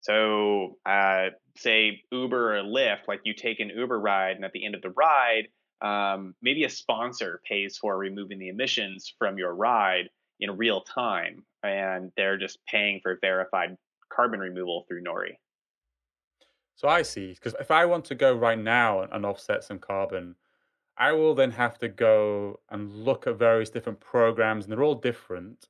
So, 0.00 0.78
uh, 0.86 1.30
say 1.56 2.02
Uber 2.10 2.58
or 2.58 2.62
Lyft, 2.62 3.08
like 3.08 3.20
you 3.24 3.34
take 3.34 3.60
an 3.60 3.68
Uber 3.68 4.00
ride, 4.00 4.36
and 4.36 4.44
at 4.44 4.52
the 4.52 4.64
end 4.64 4.74
of 4.74 4.82
the 4.82 4.90
ride, 4.90 5.48
um, 5.82 6.34
maybe 6.42 6.64
a 6.64 6.70
sponsor 6.70 7.40
pays 7.46 7.76
for 7.76 7.96
removing 7.96 8.38
the 8.38 8.48
emissions 8.48 9.12
from 9.18 9.38
your 9.38 9.54
ride 9.54 10.08
in 10.40 10.56
real 10.56 10.80
time, 10.82 11.44
and 11.62 12.12
they're 12.16 12.38
just 12.38 12.58
paying 12.66 13.00
for 13.02 13.18
verified 13.20 13.76
carbon 14.10 14.40
removal 14.40 14.84
through 14.88 15.02
Nori. 15.02 15.36
So 16.76 16.88
I 16.88 17.02
see, 17.02 17.34
because 17.34 17.54
if 17.60 17.70
I 17.70 17.84
want 17.84 18.06
to 18.06 18.14
go 18.14 18.34
right 18.34 18.58
now 18.58 19.02
and 19.02 19.26
offset 19.26 19.64
some 19.64 19.78
carbon, 19.78 20.34
I 20.96 21.12
will 21.12 21.34
then 21.34 21.50
have 21.50 21.78
to 21.78 21.88
go 21.88 22.60
and 22.70 22.90
look 23.04 23.26
at 23.26 23.36
various 23.36 23.70
different 23.70 24.00
programs, 24.00 24.64
and 24.64 24.72
they're 24.72 24.82
all 24.82 24.94
different. 24.94 25.68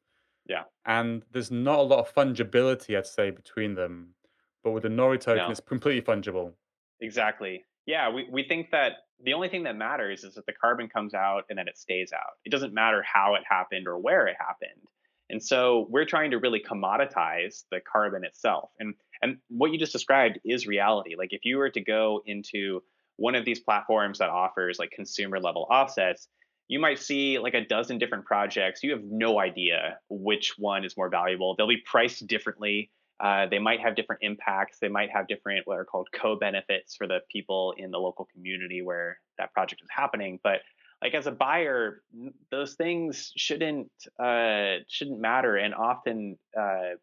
Yeah. 0.48 0.64
And 0.84 1.24
there's 1.32 1.50
not 1.50 1.80
a 1.80 1.82
lot 1.82 1.98
of 2.00 2.14
fungibility, 2.14 2.96
I'd 2.96 3.06
say, 3.06 3.30
between 3.30 3.74
them. 3.74 4.14
But 4.62 4.72
with 4.72 4.82
the 4.82 4.88
Nori 4.88 5.20
token, 5.20 5.44
no. 5.44 5.50
it's 5.50 5.60
completely 5.60 6.02
fungible. 6.02 6.52
Exactly. 7.00 7.64
Yeah, 7.86 8.10
we, 8.10 8.28
we 8.30 8.44
think 8.44 8.70
that 8.72 8.92
the 9.22 9.32
only 9.32 9.48
thing 9.48 9.64
that 9.64 9.76
matters 9.76 10.24
is 10.24 10.34
that 10.34 10.46
the 10.46 10.52
carbon 10.52 10.88
comes 10.88 11.14
out 11.14 11.44
and 11.48 11.58
then 11.58 11.68
it 11.68 11.78
stays 11.78 12.12
out. 12.12 12.34
It 12.44 12.50
doesn't 12.50 12.74
matter 12.74 13.02
how 13.02 13.34
it 13.34 13.42
happened 13.48 13.86
or 13.86 13.98
where 13.98 14.26
it 14.26 14.36
happened. 14.38 14.86
And 15.30 15.42
so 15.42 15.86
we're 15.88 16.04
trying 16.04 16.32
to 16.32 16.38
really 16.38 16.60
commoditize 16.60 17.64
the 17.70 17.80
carbon 17.80 18.24
itself. 18.24 18.70
And 18.78 18.94
and 19.22 19.38
what 19.48 19.70
you 19.70 19.78
just 19.78 19.92
described 19.92 20.40
is 20.44 20.66
reality. 20.66 21.14
Like 21.16 21.32
if 21.32 21.44
you 21.44 21.58
were 21.58 21.70
to 21.70 21.80
go 21.80 22.22
into 22.26 22.82
one 23.16 23.34
of 23.34 23.44
these 23.44 23.60
platforms 23.60 24.18
that 24.18 24.30
offers 24.30 24.78
like 24.78 24.90
consumer 24.90 25.38
level 25.38 25.66
offsets, 25.70 26.26
you 26.68 26.80
might 26.80 26.98
see 26.98 27.38
like 27.38 27.54
a 27.54 27.64
dozen 27.64 27.98
different 27.98 28.24
projects. 28.24 28.82
You 28.82 28.92
have 28.92 29.04
no 29.04 29.38
idea 29.38 29.98
which 30.08 30.54
one 30.56 30.84
is 30.84 30.96
more 30.96 31.10
valuable. 31.10 31.54
They'll 31.54 31.68
be 31.68 31.82
priced 31.84 32.26
differently. 32.26 32.90
Uh, 33.20 33.46
they 33.46 33.58
might 33.58 33.80
have 33.80 33.94
different 33.96 34.22
impacts. 34.22 34.78
They 34.78 34.88
might 34.88 35.10
have 35.10 35.28
different 35.28 35.66
what 35.66 35.78
are 35.78 35.84
called 35.84 36.08
co-benefits 36.12 36.96
for 36.96 37.06
the 37.06 37.18
people 37.30 37.74
in 37.76 37.90
the 37.90 37.98
local 37.98 38.26
community 38.32 38.80
where 38.80 39.18
that 39.38 39.52
project 39.52 39.82
is 39.82 39.88
happening. 39.90 40.40
But 40.42 40.60
like 41.02 41.14
as 41.14 41.26
a 41.26 41.30
buyer, 41.30 42.02
those 42.50 42.74
things 42.74 43.32
shouldn't 43.36 43.90
uh, 44.18 44.82
shouldn't 44.88 45.20
matter. 45.20 45.56
And 45.56 45.74
often 45.74 46.38
uh, 46.58 46.96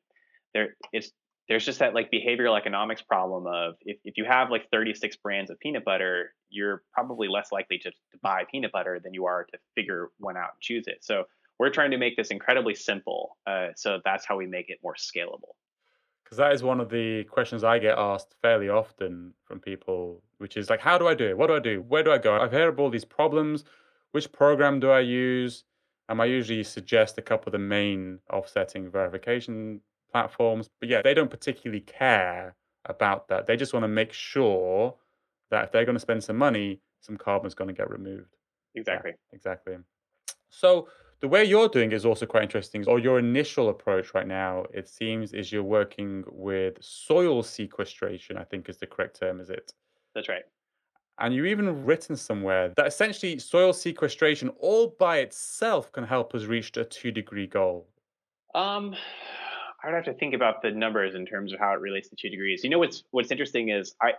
there 0.55 0.75
it's 0.91 1.11
there's 1.47 1.65
just 1.65 1.79
that 1.79 1.93
like 1.93 2.11
behavioral 2.11 2.57
economics 2.57 3.01
problem 3.01 3.45
of 3.47 3.75
if, 3.81 3.97
if 4.03 4.17
you 4.17 4.25
have 4.25 4.49
like 4.49 4.69
36 4.71 5.15
brands 5.17 5.49
of 5.51 5.59
peanut 5.59 5.85
butter, 5.85 6.33
you're 6.49 6.83
probably 6.93 7.27
less 7.27 7.51
likely 7.51 7.77
to, 7.77 7.91
to 7.91 8.17
buy 8.21 8.43
peanut 8.51 8.71
butter 8.71 8.99
than 9.01 9.13
you 9.13 9.27
are 9.27 9.45
to 9.45 9.57
figure 9.75 10.09
one 10.17 10.35
out 10.35 10.49
and 10.55 10.61
choose 10.61 10.87
it. 10.87 10.97
So 11.01 11.23
we're 11.57 11.69
trying 11.69 11.91
to 11.91 11.97
make 11.97 12.17
this 12.17 12.29
incredibly 12.29 12.75
simple. 12.75 13.37
Uh, 13.47 13.67
so 13.75 14.01
that's 14.03 14.25
how 14.25 14.35
we 14.35 14.45
make 14.45 14.69
it 14.69 14.79
more 14.83 14.95
scalable 14.95 15.53
because 16.27 16.39
that 16.39 16.51
is 16.51 16.61
one 16.61 16.81
of 16.81 16.89
the 16.89 17.23
questions 17.23 17.63
I 17.63 17.79
get 17.79 17.97
asked 17.97 18.35
fairly 18.41 18.67
often 18.67 19.33
from 19.45 19.61
people, 19.61 20.21
which 20.39 20.57
is 20.57 20.69
like, 20.69 20.81
how 20.81 20.97
do 20.97 21.07
I 21.07 21.13
do 21.13 21.29
it? 21.29 21.37
What 21.37 21.47
do 21.47 21.55
I 21.55 21.59
do? 21.59 21.85
Where 21.87 22.03
do 22.03 22.11
I 22.11 22.17
go? 22.17 22.37
I've 22.37 22.51
heard 22.51 22.67
of 22.67 22.81
all 22.81 22.89
these 22.89 23.05
problems. 23.05 23.63
Which 24.11 24.29
program 24.33 24.81
do 24.81 24.91
I 24.91 24.99
use? 24.99 25.63
And 26.09 26.21
I 26.21 26.25
usually 26.25 26.65
suggest 26.65 27.17
a 27.17 27.21
couple 27.21 27.47
of 27.47 27.53
the 27.53 27.59
main 27.59 28.19
offsetting 28.29 28.91
verification 28.91 29.79
platforms. 30.11 30.69
But 30.81 30.89
yeah, 30.89 31.01
they 31.01 31.13
don't 31.13 31.29
particularly 31.29 31.79
care 31.79 32.57
about 32.83 33.29
that. 33.29 33.47
They 33.47 33.55
just 33.55 33.71
want 33.71 33.85
to 33.85 33.87
make 33.87 34.11
sure 34.11 34.95
that 35.49 35.63
if 35.63 35.71
they're 35.71 35.85
going 35.85 35.95
to 35.95 36.01
spend 36.01 36.25
some 36.25 36.35
money, 36.37 36.81
some 36.99 37.15
carbon 37.15 37.47
is 37.47 37.55
going 37.55 37.69
to 37.69 37.73
get 37.73 37.89
removed. 37.89 38.35
Exactly. 38.75 39.11
Yeah, 39.11 39.35
exactly. 39.35 39.77
So 40.49 40.89
the 41.19 41.27
way 41.27 41.43
you're 41.43 41.69
doing 41.69 41.91
is 41.91 42.05
also 42.05 42.25
quite 42.25 42.43
interesting, 42.43 42.87
or 42.87 42.99
your 42.99 43.17
initial 43.19 43.69
approach 43.69 44.13
right 44.13 44.27
now, 44.27 44.65
it 44.73 44.87
seems, 44.87 45.33
is 45.33 45.51
you're 45.51 45.63
working 45.63 46.23
with 46.27 46.77
soil 46.81 47.41
sequestration, 47.41 48.37
I 48.37 48.43
think 48.43 48.69
is 48.69 48.77
the 48.77 48.87
correct 48.87 49.19
term, 49.19 49.39
is 49.39 49.49
it? 49.49 49.73
That's 50.13 50.29
right. 50.29 50.43
And 51.19 51.33
you've 51.33 51.47
even 51.47 51.83
written 51.85 52.15
somewhere 52.15 52.71
that 52.77 52.85
essentially 52.85 53.39
soil 53.39 53.73
sequestration 53.73 54.49
all 54.59 54.95
by 54.99 55.17
itself 55.17 55.91
can 55.91 56.03
help 56.03 56.35
us 56.35 56.43
reach 56.43 56.77
a 56.77 56.85
two 56.85 57.11
degree 57.11 57.47
goal. 57.47 57.87
Um, 58.53 58.95
I 59.83 59.87
would 59.87 59.95
have 59.95 60.05
to 60.05 60.13
think 60.13 60.33
about 60.33 60.61
the 60.61 60.71
numbers 60.71 61.15
in 61.15 61.25
terms 61.25 61.53
of 61.53 61.59
how 61.59 61.71
it 61.73 61.79
relates 61.79 62.09
to 62.09 62.15
two 62.15 62.29
degrees. 62.29 62.63
You 62.63 62.69
know 62.69 62.79
what's 62.79 63.03
what's 63.11 63.31
interesting 63.31 63.69
is 63.69 63.95
I 64.01 64.13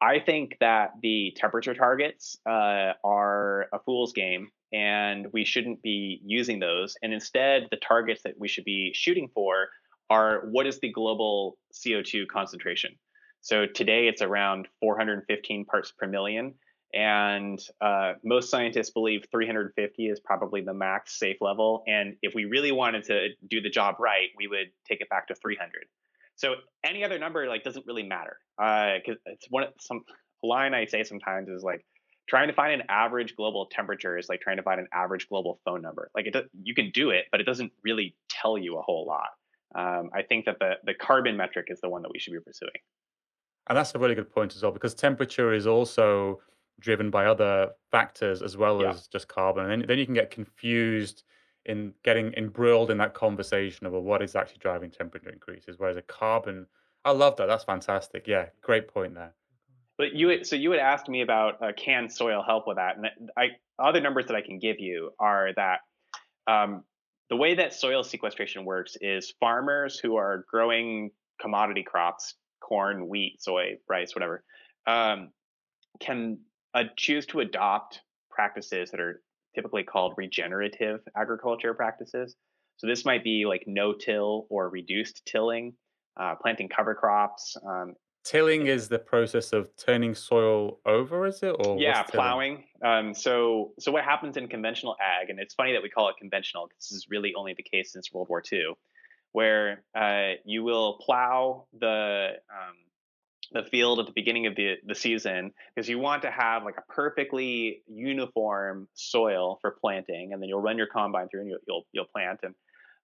I 0.00 0.18
think 0.18 0.56
that 0.60 0.92
the 1.02 1.32
temperature 1.36 1.74
targets 1.74 2.38
uh, 2.46 2.94
are 3.04 3.68
a 3.72 3.78
fool's 3.84 4.12
game 4.12 4.50
and 4.72 5.26
we 5.32 5.44
shouldn't 5.44 5.82
be 5.82 6.20
using 6.24 6.58
those. 6.58 6.96
And 7.02 7.12
instead, 7.12 7.68
the 7.70 7.76
targets 7.76 8.22
that 8.22 8.34
we 8.38 8.48
should 8.48 8.64
be 8.64 8.92
shooting 8.94 9.28
for 9.34 9.68
are 10.10 10.48
what 10.50 10.66
is 10.66 10.78
the 10.80 10.90
global 10.90 11.58
CO2 11.72 12.26
concentration? 12.28 12.94
So 13.40 13.66
today 13.66 14.08
it's 14.08 14.22
around 14.22 14.68
415 14.80 15.64
parts 15.64 15.92
per 15.92 16.06
million. 16.06 16.54
And 16.94 17.58
uh, 17.80 18.14
most 18.22 18.50
scientists 18.50 18.90
believe 18.90 19.24
350 19.30 20.08
is 20.08 20.20
probably 20.20 20.60
the 20.60 20.74
max 20.74 21.18
safe 21.18 21.38
level. 21.40 21.82
And 21.86 22.16
if 22.22 22.34
we 22.34 22.44
really 22.44 22.72
wanted 22.72 23.04
to 23.04 23.28
do 23.48 23.60
the 23.60 23.70
job 23.70 23.96
right, 23.98 24.28
we 24.36 24.46
would 24.46 24.70
take 24.86 25.00
it 25.00 25.08
back 25.08 25.26
to 25.28 25.34
300. 25.34 25.86
So 26.36 26.54
any 26.84 27.04
other 27.04 27.18
number 27.18 27.46
like 27.46 27.62
doesn't 27.62 27.86
really 27.86 28.02
matter 28.02 28.36
because 28.58 29.18
uh, 29.26 29.32
it's 29.32 29.46
one 29.50 29.64
of 29.64 29.70
some 29.80 30.04
line 30.42 30.74
I 30.74 30.86
say 30.86 31.02
sometimes 31.02 31.48
is 31.48 31.62
like 31.62 31.84
trying 32.28 32.48
to 32.48 32.54
find 32.54 32.72
an 32.72 32.86
average 32.88 33.36
global 33.36 33.66
temperature 33.70 34.16
is 34.16 34.28
like 34.28 34.40
trying 34.40 34.56
to 34.56 34.62
find 34.62 34.80
an 34.80 34.88
average 34.92 35.28
global 35.28 35.60
phone 35.64 35.82
number. 35.82 36.10
Like 36.14 36.26
it, 36.26 36.50
you 36.62 36.74
can 36.74 36.90
do 36.90 37.10
it, 37.10 37.24
but 37.30 37.40
it 37.40 37.44
doesn't 37.44 37.72
really 37.82 38.16
tell 38.28 38.56
you 38.56 38.78
a 38.78 38.82
whole 38.82 39.06
lot. 39.06 39.30
Um, 39.74 40.10
I 40.14 40.22
think 40.22 40.44
that 40.46 40.58
the 40.58 40.74
the 40.84 40.94
carbon 40.94 41.36
metric 41.36 41.66
is 41.68 41.80
the 41.80 41.88
one 41.88 42.02
that 42.02 42.10
we 42.12 42.18
should 42.18 42.32
be 42.32 42.40
pursuing. 42.40 42.72
And 43.68 43.78
that's 43.78 43.94
a 43.94 43.98
really 43.98 44.14
good 44.14 44.30
point 44.30 44.54
as 44.56 44.62
well, 44.62 44.72
because 44.72 44.94
temperature 44.94 45.52
is 45.52 45.66
also 45.66 46.40
driven 46.80 47.10
by 47.10 47.26
other 47.26 47.70
factors 47.90 48.42
as 48.42 48.56
well 48.56 48.82
yeah. 48.82 48.90
as 48.90 49.06
just 49.06 49.28
carbon. 49.28 49.70
And 49.70 49.84
then 49.86 49.98
you 49.98 50.04
can 50.04 50.14
get 50.14 50.30
confused 50.30 51.22
in 51.64 51.94
getting 52.02 52.34
embroiled 52.34 52.90
in 52.90 52.98
that 52.98 53.14
conversation 53.14 53.86
of 53.86 53.92
well, 53.92 54.02
what 54.02 54.20
is 54.20 54.34
actually 54.34 54.58
driving 54.58 54.90
temperature 54.90 55.30
increases. 55.30 55.76
Whereas 55.78 55.96
a 55.96 56.02
carbon, 56.02 56.66
I 57.04 57.12
love 57.12 57.36
that. 57.36 57.46
That's 57.46 57.64
fantastic. 57.64 58.26
Yeah, 58.26 58.46
great 58.62 58.88
point 58.88 59.14
there. 59.14 59.32
But 59.98 60.14
you, 60.14 60.42
so 60.44 60.56
you 60.56 60.70
had 60.70 60.80
asked 60.80 61.08
me 61.08 61.22
about 61.22 61.62
uh, 61.62 61.72
can 61.76 62.08
soil 62.08 62.42
help 62.42 62.66
with 62.66 62.76
that, 62.76 62.96
and 62.96 63.06
I 63.36 63.50
other 63.78 64.00
numbers 64.00 64.26
that 64.26 64.36
I 64.36 64.40
can 64.40 64.58
give 64.58 64.80
you 64.80 65.10
are 65.18 65.50
that 65.56 65.80
um, 66.46 66.84
the 67.30 67.36
way 67.36 67.54
that 67.54 67.72
soil 67.72 68.02
sequestration 68.02 68.64
works 68.64 68.96
is 69.00 69.32
farmers 69.40 69.98
who 69.98 70.16
are 70.16 70.44
growing 70.50 71.10
commodity 71.40 71.82
crops, 71.82 72.34
corn, 72.60 73.08
wheat, 73.08 73.42
soy, 73.42 73.78
rice, 73.88 74.14
whatever, 74.14 74.44
um, 74.86 75.30
can 76.00 76.38
uh, 76.74 76.84
choose 76.96 77.26
to 77.26 77.40
adopt 77.40 78.00
practices 78.30 78.90
that 78.90 79.00
are 79.00 79.22
typically 79.54 79.82
called 79.82 80.14
regenerative 80.16 81.00
agriculture 81.16 81.74
practices. 81.74 82.34
So 82.78 82.86
this 82.86 83.04
might 83.04 83.22
be 83.22 83.44
like 83.46 83.64
no-till 83.66 84.46
or 84.48 84.68
reduced 84.68 85.22
tilling, 85.26 85.74
uh, 86.18 86.34
planting 86.40 86.68
cover 86.68 86.94
crops, 86.94 87.56
um, 87.66 87.94
Tilling 88.24 88.68
is 88.68 88.88
the 88.88 88.98
process 88.98 89.52
of 89.52 89.68
turning 89.76 90.14
soil 90.14 90.78
over, 90.86 91.26
is 91.26 91.42
it? 91.42 91.56
Or 91.66 91.78
yeah, 91.78 92.02
plowing. 92.02 92.64
Um, 92.84 93.14
so, 93.14 93.72
so 93.80 93.90
what 93.90 94.04
happens 94.04 94.36
in 94.36 94.48
conventional 94.48 94.96
ag, 95.00 95.30
and 95.30 95.40
it's 95.40 95.54
funny 95.54 95.72
that 95.72 95.82
we 95.82 95.88
call 95.88 96.08
it 96.08 96.16
conventional 96.18 96.68
because 96.68 96.88
this 96.88 96.96
is 96.96 97.06
really 97.10 97.34
only 97.34 97.54
the 97.54 97.64
case 97.64 97.92
since 97.92 98.12
World 98.12 98.28
War 98.28 98.42
II, 98.52 98.74
where 99.32 99.82
uh, 99.96 100.34
you 100.44 100.62
will 100.62 100.98
plow 101.04 101.66
the 101.78 102.34
um, 102.50 102.76
the 103.52 103.64
field 103.64 104.00
at 104.00 104.06
the 104.06 104.12
beginning 104.12 104.46
of 104.46 104.56
the, 104.56 104.76
the 104.86 104.94
season 104.94 105.52
because 105.74 105.88
you 105.88 105.98
want 105.98 106.22
to 106.22 106.30
have 106.30 106.64
like 106.64 106.76
a 106.78 106.92
perfectly 106.92 107.82
uniform 107.86 108.88
soil 108.94 109.58
for 109.60 109.76
planting 109.80 110.32
and 110.32 110.40
then 110.40 110.48
you'll 110.48 110.62
run 110.62 110.78
your 110.78 110.86
combine 110.86 111.28
through 111.28 111.40
and 111.40 111.50
you'll 111.50 111.58
you'll, 111.66 111.86
you'll 111.92 112.06
plant 112.06 112.40
and 112.42 112.54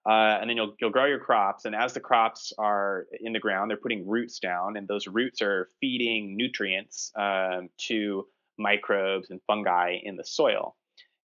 uh, 0.05 0.37
and 0.39 0.49
then 0.49 0.57
you'll 0.57 0.75
you'll 0.79 0.89
grow 0.89 1.05
your 1.05 1.19
crops 1.19 1.65
and 1.65 1.75
as 1.75 1.93
the 1.93 1.99
crops 1.99 2.53
are 2.57 3.05
in 3.19 3.33
the 3.33 3.39
ground 3.39 3.69
they're 3.69 3.77
putting 3.77 4.07
roots 4.07 4.39
down 4.39 4.77
and 4.77 4.87
those 4.87 5.07
roots 5.07 5.41
are 5.41 5.69
feeding 5.81 6.35
nutrients 6.37 7.11
um, 7.17 7.69
to 7.77 8.25
microbes 8.57 9.29
and 9.29 9.39
fungi 9.47 9.97
in 10.03 10.15
the 10.15 10.23
soil 10.23 10.75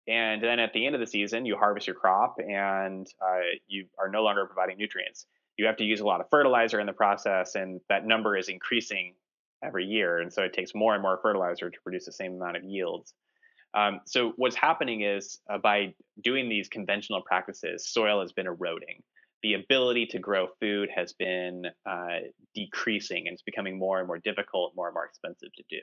and 0.06 0.42
then 0.42 0.58
at 0.58 0.72
the 0.72 0.86
end 0.86 0.94
of 0.94 1.00
the 1.00 1.06
season 1.06 1.46
you 1.46 1.56
harvest 1.56 1.86
your 1.86 1.96
crop 1.96 2.36
and 2.38 3.06
uh, 3.22 3.40
you 3.66 3.86
are 3.98 4.08
no 4.08 4.22
longer 4.22 4.46
providing 4.46 4.76
nutrients 4.78 5.26
you 5.56 5.66
have 5.66 5.76
to 5.76 5.84
use 5.84 6.00
a 6.00 6.04
lot 6.04 6.20
of 6.20 6.28
fertilizer 6.30 6.80
in 6.80 6.86
the 6.86 6.92
process, 6.92 7.54
and 7.54 7.80
that 7.88 8.06
number 8.06 8.36
is 8.36 8.48
increasing 8.48 9.14
every 9.62 9.84
year. 9.84 10.18
And 10.18 10.32
so 10.32 10.42
it 10.42 10.52
takes 10.52 10.74
more 10.74 10.94
and 10.94 11.02
more 11.02 11.18
fertilizer 11.22 11.70
to 11.70 11.80
produce 11.82 12.06
the 12.06 12.12
same 12.12 12.34
amount 12.34 12.56
of 12.56 12.64
yields. 12.64 13.14
Um, 13.74 14.00
so 14.06 14.32
what's 14.36 14.56
happening 14.56 15.02
is 15.02 15.40
uh, 15.50 15.58
by 15.58 15.94
doing 16.22 16.48
these 16.48 16.68
conventional 16.68 17.22
practices, 17.22 17.86
soil 17.88 18.20
has 18.20 18.32
been 18.32 18.46
eroding. 18.46 19.02
The 19.42 19.54
ability 19.54 20.06
to 20.06 20.18
grow 20.18 20.46
food 20.60 20.88
has 20.94 21.12
been 21.12 21.66
uh, 21.84 22.18
decreasing, 22.54 23.26
and 23.26 23.34
it's 23.34 23.42
becoming 23.42 23.78
more 23.78 23.98
and 23.98 24.06
more 24.06 24.18
difficult, 24.18 24.74
more 24.76 24.86
and 24.86 24.94
more 24.94 25.04
expensive 25.04 25.52
to 25.56 25.62
do. 25.68 25.80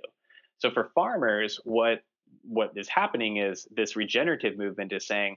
So 0.57 0.71
for 0.71 0.91
farmers, 0.95 1.60
what 1.63 2.01
what 2.43 2.71
is 2.77 2.88
happening 2.88 3.38
is 3.38 3.67
this 3.75 3.95
regenerative 3.98 4.57
movement 4.57 4.93
is 4.93 5.05
saying 5.05 5.36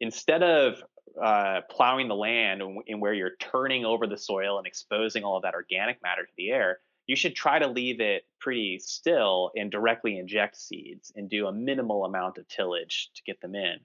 instead 0.00 0.42
of 0.42 0.82
uh, 1.22 1.60
plowing 1.70 2.08
the 2.08 2.14
land 2.14 2.60
and 2.60 3.00
where 3.00 3.14
you're 3.14 3.36
turning 3.38 3.84
over 3.84 4.06
the 4.06 4.18
soil 4.18 4.58
and 4.58 4.66
exposing 4.66 5.24
all 5.24 5.36
of 5.36 5.42
that 5.42 5.54
organic 5.54 6.02
matter 6.02 6.22
to 6.22 6.32
the 6.36 6.50
air, 6.50 6.80
you 7.06 7.16
should 7.16 7.34
try 7.34 7.58
to 7.58 7.68
leave 7.68 8.00
it 8.00 8.22
pretty 8.40 8.78
still 8.78 9.50
and 9.56 9.70
directly 9.70 10.18
inject 10.18 10.56
seeds 10.56 11.12
and 11.16 11.28
do 11.28 11.46
a 11.46 11.52
minimal 11.52 12.04
amount 12.04 12.38
of 12.38 12.48
tillage 12.48 13.10
to 13.14 13.22
get 13.26 13.40
them 13.40 13.54
in. 13.54 13.76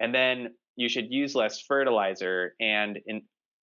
And 0.00 0.14
then 0.14 0.54
you 0.76 0.88
should 0.88 1.10
use 1.10 1.34
less 1.34 1.60
fertilizer. 1.60 2.54
And 2.60 2.98
in, 3.06 3.22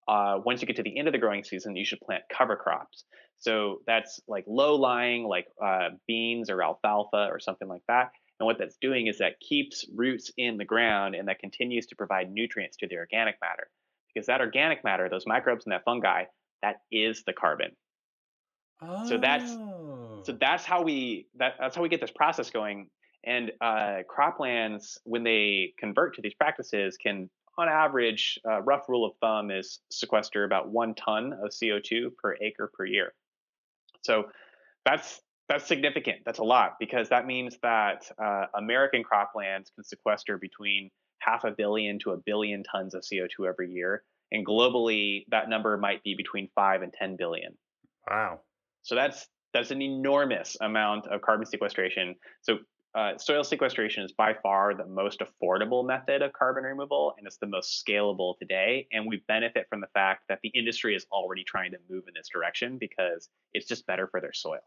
uh, 0.07 0.39
once 0.43 0.61
you 0.61 0.67
get 0.67 0.75
to 0.77 0.83
the 0.83 0.97
end 0.97 1.07
of 1.07 1.11
the 1.11 1.19
growing 1.19 1.43
season, 1.43 1.75
you 1.75 1.85
should 1.85 2.01
plant 2.01 2.23
cover 2.35 2.55
crops. 2.55 3.03
So 3.37 3.79
that's 3.85 4.19
like 4.27 4.45
low 4.47 4.75
lying, 4.75 5.25
like 5.25 5.47
uh, 5.63 5.89
beans 6.07 6.49
or 6.49 6.63
alfalfa 6.63 7.27
or 7.29 7.39
something 7.39 7.67
like 7.67 7.83
that. 7.87 8.11
And 8.39 8.45
what 8.45 8.57
that's 8.57 8.77
doing 8.77 9.07
is 9.07 9.19
that 9.19 9.39
keeps 9.39 9.85
roots 9.95 10.31
in 10.37 10.57
the 10.57 10.65
ground 10.65 11.15
and 11.15 11.27
that 11.27 11.39
continues 11.39 11.85
to 11.87 11.95
provide 11.95 12.31
nutrients 12.31 12.77
to 12.77 12.87
the 12.87 12.97
organic 12.97 13.35
matter. 13.41 13.69
Because 14.13 14.27
that 14.27 14.41
organic 14.41 14.83
matter, 14.83 15.09
those 15.09 15.25
microbes 15.25 15.65
and 15.65 15.73
that 15.73 15.83
fungi, 15.83 16.25
that 16.61 16.77
is 16.91 17.23
the 17.25 17.33
carbon. 17.33 17.71
Oh. 18.81 19.07
So 19.07 19.17
that's 19.17 19.51
so 19.51 20.33
oh. 20.33 20.37
that's 20.39 20.65
how 20.65 20.81
we 20.81 21.27
that, 21.37 21.55
that's 21.59 21.75
how 21.75 21.81
we 21.81 21.89
get 21.89 22.01
this 22.01 22.11
process 22.11 22.49
going. 22.49 22.87
And 23.25 23.51
uh, 23.61 23.99
croplands, 24.09 24.97
when 25.05 25.23
they 25.23 25.73
convert 25.77 26.15
to 26.15 26.21
these 26.21 26.33
practices, 26.33 26.97
can 26.97 27.29
on 27.57 27.69
average, 27.69 28.39
uh, 28.49 28.61
rough 28.61 28.89
rule 28.89 29.05
of 29.05 29.13
thumb 29.21 29.51
is 29.51 29.79
sequester 29.91 30.43
about 30.43 30.69
one 30.69 30.95
ton 30.95 31.33
of 31.33 31.51
CO2 31.51 32.15
per 32.17 32.35
acre 32.41 32.71
per 32.73 32.85
year. 32.85 33.13
So 34.01 34.25
that's 34.85 35.21
that's 35.49 35.67
significant. 35.67 36.19
That's 36.25 36.39
a 36.39 36.43
lot 36.43 36.75
because 36.79 37.09
that 37.09 37.25
means 37.25 37.57
that 37.63 38.09
uh, 38.21 38.45
American 38.55 39.03
croplands 39.03 39.73
can 39.75 39.83
sequester 39.83 40.37
between 40.37 40.89
half 41.19 41.43
a 41.43 41.51
billion 41.51 41.99
to 41.99 42.11
a 42.11 42.17
billion 42.17 42.63
tons 42.63 42.93
of 42.93 43.03
CO2 43.03 43.47
every 43.47 43.71
year. 43.71 44.03
And 44.31 44.45
globally, 44.45 45.25
that 45.29 45.49
number 45.49 45.77
might 45.77 46.01
be 46.03 46.15
between 46.15 46.49
five 46.55 46.81
and 46.81 46.91
10 46.91 47.17
billion. 47.17 47.55
Wow. 48.09 48.39
So 48.83 48.95
that's 48.95 49.27
that's 49.53 49.71
an 49.71 49.81
enormous 49.81 50.57
amount 50.61 51.07
of 51.07 51.21
carbon 51.21 51.45
sequestration. 51.45 52.15
So 52.41 52.59
uh, 52.95 53.17
soil 53.17 53.43
sequestration 53.43 54.03
is 54.03 54.11
by 54.11 54.35
far 54.43 54.75
the 54.75 54.85
most 54.85 55.21
affordable 55.21 55.85
method 55.85 56.21
of 56.21 56.31
carbon 56.33 56.63
removal, 56.63 57.13
and 57.17 57.25
it's 57.25 57.37
the 57.37 57.47
most 57.47 57.83
scalable 57.83 58.37
today. 58.37 58.87
And 58.91 59.07
we 59.07 59.23
benefit 59.27 59.65
from 59.69 59.81
the 59.81 59.87
fact 59.93 60.23
that 60.29 60.39
the 60.43 60.49
industry 60.49 60.95
is 60.95 61.05
already 61.11 61.43
trying 61.43 61.71
to 61.71 61.77
move 61.89 62.03
in 62.07 62.13
this 62.15 62.27
direction 62.27 62.77
because 62.77 63.29
it's 63.53 63.67
just 63.67 63.87
better 63.87 64.07
for 64.07 64.21
their 64.21 64.33
soil. 64.33 64.59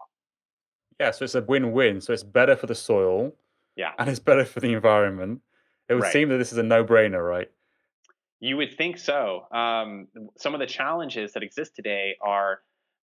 Yeah, 0.99 1.11
so 1.13 1.25
it's 1.25 1.35
a 1.35 1.43
win-win. 1.43 2.01
So 2.01 2.13
it's 2.13 2.25
better 2.25 2.57
for 2.57 2.67
the 2.67 2.75
soil. 2.75 3.33
Yeah. 3.77 3.93
And 3.99 4.09
it's 4.09 4.19
better 4.19 4.45
for 4.45 4.61
the 4.61 4.73
environment. 4.73 5.43
It 5.89 5.95
would 5.95 6.05
right. 6.05 6.13
seem 6.13 6.29
that 6.31 6.39
this 6.39 6.51
is 6.51 6.59
a 6.59 6.63
no-brainer, 6.63 7.23
right? 7.25 7.51
You 8.41 8.57
would 8.57 8.77
think 8.77 8.99
so. 8.99 9.47
Um, 9.53 10.09
some 10.37 10.55
of 10.55 10.61
the 10.61 10.67
challenges 10.67 11.33
that 11.35 11.43
exist 11.43 11.77
today 11.77 12.17
are 12.21 12.61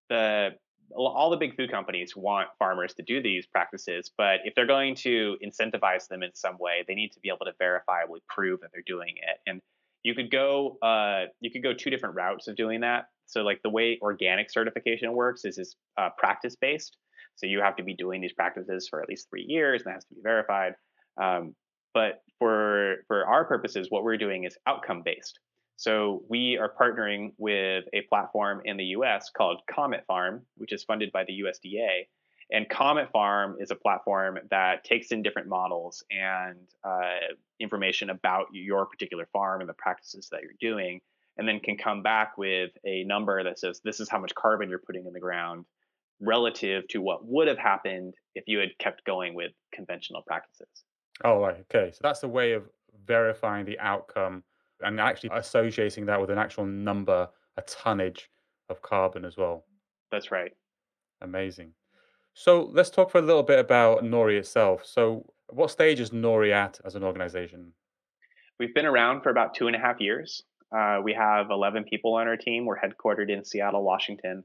the 0.10 0.50
all 0.96 1.30
the 1.30 1.38
big 1.38 1.56
food 1.56 1.72
companies 1.72 2.16
want 2.16 2.50
farmers 2.60 2.94
to 2.96 3.04
do 3.04 3.22
these 3.22 3.46
practices, 3.46 4.12
but 4.18 4.40
if 4.44 4.56
they're 4.56 4.68
going 4.68 4.96
to 4.96 5.38
incentivize 5.44 6.08
them 6.08 6.24
in 6.24 6.32
some 6.34 6.58
way, 6.60 6.84
they 6.88 6.96
need 6.96 7.12
to 7.14 7.20
be 7.20 7.30
able 7.30 7.46
to 7.46 7.54
verifiably 7.62 8.20
prove 8.28 8.62
that 8.62 8.70
they're 8.74 8.84
doing 8.86 9.16
it. 9.18 9.40
And 9.48 9.62
you 10.04 10.14
could 10.14 10.32
go 10.32 10.78
uh, 10.82 11.26
you 11.40 11.50
could 11.52 11.64
go 11.64 11.74
two 11.74 11.90
different 11.90 12.16
routes 12.16 12.48
of 12.48 12.56
doing 12.56 12.82
that. 12.82 13.06
So 13.26 13.42
like 13.42 13.62
the 13.64 13.70
way 13.70 14.00
organic 14.02 14.52
certification 14.52 15.14
works 15.14 15.46
is 15.46 15.58
is 15.58 15.76
uh, 15.98 16.10
practice 16.18 16.56
based. 16.60 16.98
So 17.36 17.48
you 17.48 17.62
have 17.62 17.76
to 17.78 17.84
be 17.84 17.96
doing 17.96 18.22
these 18.22 18.34
practices 18.34 18.88
for 18.88 19.02
at 19.02 19.10
least 19.10 19.28
three 19.30 19.46
years, 19.48 19.82
and 19.82 19.92
that 19.92 19.96
has 19.96 20.06
to 20.06 20.16
be 20.16 20.22
verified. 20.22 20.74
Um, 21.22 21.56
but 21.94 22.22
for 22.40 22.98
for 23.08 23.26
our 23.26 23.46
purposes, 23.46 23.88
what 23.90 24.04
we're 24.04 24.18
doing 24.18 24.44
is 24.44 24.58
outcome 24.68 25.02
based. 25.04 25.40
So 25.84 26.24
we 26.30 26.58
are 26.58 26.72
partnering 26.74 27.34
with 27.38 27.84
a 27.92 28.04
platform 28.04 28.62
in 28.64 28.78
the 28.78 28.86
U.S. 28.96 29.30
called 29.36 29.60
Comet 29.70 30.06
Farm, 30.08 30.44
which 30.56 30.72
is 30.72 30.86
funded 30.86 31.12
by 31.12 31.26
the 31.26 31.42
USDA. 31.42 32.08
And 32.50 32.70
Comet 32.70 33.12
Farm 33.12 33.58
is 33.60 33.70
a 33.70 33.76
platform 33.76 34.40
that 34.50 34.86
takes 34.86 35.12
in 35.12 35.24
different 35.24 35.50
models 35.50 36.02
and 36.10 36.60
uh, 36.86 37.34
information 37.60 38.12
about 38.12 38.46
your 38.54 38.86
particular 38.86 39.28
farm 39.34 39.60
and 39.60 39.70
the 39.70 39.74
practices 39.74 40.30
that 40.32 40.40
you're 40.44 40.72
doing, 40.74 41.02
and 41.36 41.46
then 41.46 41.60
can 41.60 41.76
come 41.76 42.02
back 42.02 42.38
with 42.38 42.72
a 42.86 43.04
number 43.04 43.44
that 43.44 43.60
says 43.60 43.82
this 43.84 44.00
is 44.00 44.08
how 44.08 44.20
much 44.20 44.34
carbon 44.36 44.70
you're 44.70 44.80
putting 44.80 45.06
in 45.06 45.12
the 45.12 45.20
ground 45.20 45.66
relative 46.22 46.88
to 46.92 47.02
what 47.02 47.26
would 47.26 47.50
have 47.50 47.58
happened 47.58 48.14
if 48.36 48.46
you 48.48 48.60
had 48.60 48.70
kept 48.80 49.04
going 49.04 49.34
with 49.34 49.52
conventional 49.74 50.22
practices. 50.26 50.86
Oh. 51.26 51.44
Okay. 51.44 51.92
So 51.92 52.00
that's 52.02 52.24
a 52.24 52.30
way 52.30 52.54
of 52.54 52.70
verifying 53.06 53.66
the 53.66 53.78
outcome 53.82 54.46
and 54.84 55.00
actually 55.00 55.32
associating 55.34 56.06
that 56.08 56.20
with 56.20 56.30
an 56.30 56.38
actual 56.38 56.66
number, 56.66 57.30
a 57.58 57.62
tonnage 57.64 58.30
of 58.70 58.82
carbon 58.82 59.26
as 59.26 59.38
well. 59.38 59.66
That's 60.12 60.32
right. 60.32 60.52
Amazing. 61.22 61.74
So 62.34 62.70
let's 62.74 62.90
talk 62.90 63.12
for 63.12 63.20
a 63.20 63.22
little 63.22 63.44
bit 63.44 63.60
about 63.60 64.04
Nori 64.04 64.38
itself. 64.38 64.86
So, 64.86 65.26
what 65.50 65.70
stage 65.70 66.00
is 66.00 66.10
Nori 66.10 66.52
at 66.52 66.80
as 66.84 66.96
an 66.96 67.04
organization? 67.04 67.74
We've 68.60 68.74
been 68.74 68.86
around 68.86 69.22
for 69.22 69.30
about 69.30 69.54
two 69.54 69.68
and 69.68 69.76
a 69.76 69.80
half 69.80 70.00
years. 70.00 70.44
Uh, 70.76 71.00
we 71.04 71.14
have 71.14 71.52
11 71.52 71.84
people 71.84 72.16
on 72.16 72.28
our 72.28 72.38
team. 72.38 72.66
We're 72.66 72.80
headquartered 72.80 73.30
in 73.30 73.46
Seattle, 73.46 73.84
Washington 73.84 74.44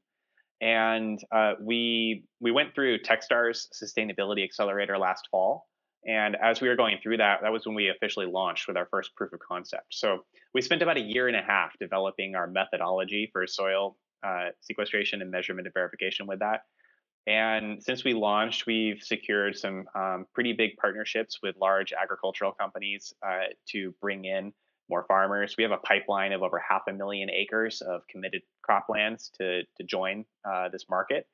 and 0.60 1.20
uh, 1.30 1.52
we 1.60 2.24
we 2.40 2.50
went 2.50 2.74
through 2.74 2.98
TechStars 3.00 3.66
Sustainability 3.72 4.44
Accelerator 4.44 4.98
last 4.98 5.28
fall. 5.30 5.66
And 6.06 6.36
as 6.36 6.60
we 6.60 6.68
were 6.68 6.76
going 6.76 6.98
through 7.02 7.18
that, 7.18 7.40
that 7.42 7.52
was 7.52 7.66
when 7.66 7.74
we 7.74 7.88
officially 7.88 8.26
launched 8.26 8.68
with 8.68 8.76
our 8.76 8.86
first 8.90 9.14
proof 9.16 9.32
of 9.32 9.40
concept. 9.40 9.86
So 9.90 10.24
we 10.54 10.62
spent 10.62 10.82
about 10.82 10.96
a 10.96 11.00
year 11.00 11.28
and 11.28 11.36
a 11.36 11.42
half 11.42 11.78
developing 11.78 12.34
our 12.34 12.46
methodology 12.46 13.28
for 13.32 13.46
soil 13.46 13.96
uh, 14.22 14.48
sequestration 14.60 15.22
and 15.22 15.30
measurement 15.30 15.66
and 15.66 15.74
verification 15.74 16.26
with 16.26 16.38
that. 16.40 16.62
And 17.26 17.82
since 17.82 18.04
we 18.04 18.14
launched, 18.14 18.66
we've 18.66 19.02
secured 19.02 19.56
some 19.56 19.84
um, 19.94 20.26
pretty 20.32 20.54
big 20.54 20.76
partnerships 20.80 21.40
with 21.42 21.56
large 21.60 21.92
agricultural 21.92 22.52
companies 22.52 23.12
uh, 23.26 23.48
to 23.70 23.94
bring 24.00 24.24
in 24.24 24.52
more 24.88 25.04
farmers. 25.06 25.54
We 25.58 25.64
have 25.64 25.72
a 25.72 25.78
pipeline 25.78 26.32
of 26.32 26.42
over 26.42 26.58
half 26.58 26.82
a 26.88 26.92
million 26.92 27.28
acres 27.28 27.82
of 27.82 28.06
committed 28.08 28.42
croplands 28.68 29.30
to 29.38 29.62
to 29.62 29.84
join 29.84 30.24
uh, 30.50 30.70
this 30.70 30.86
market. 30.88 31.26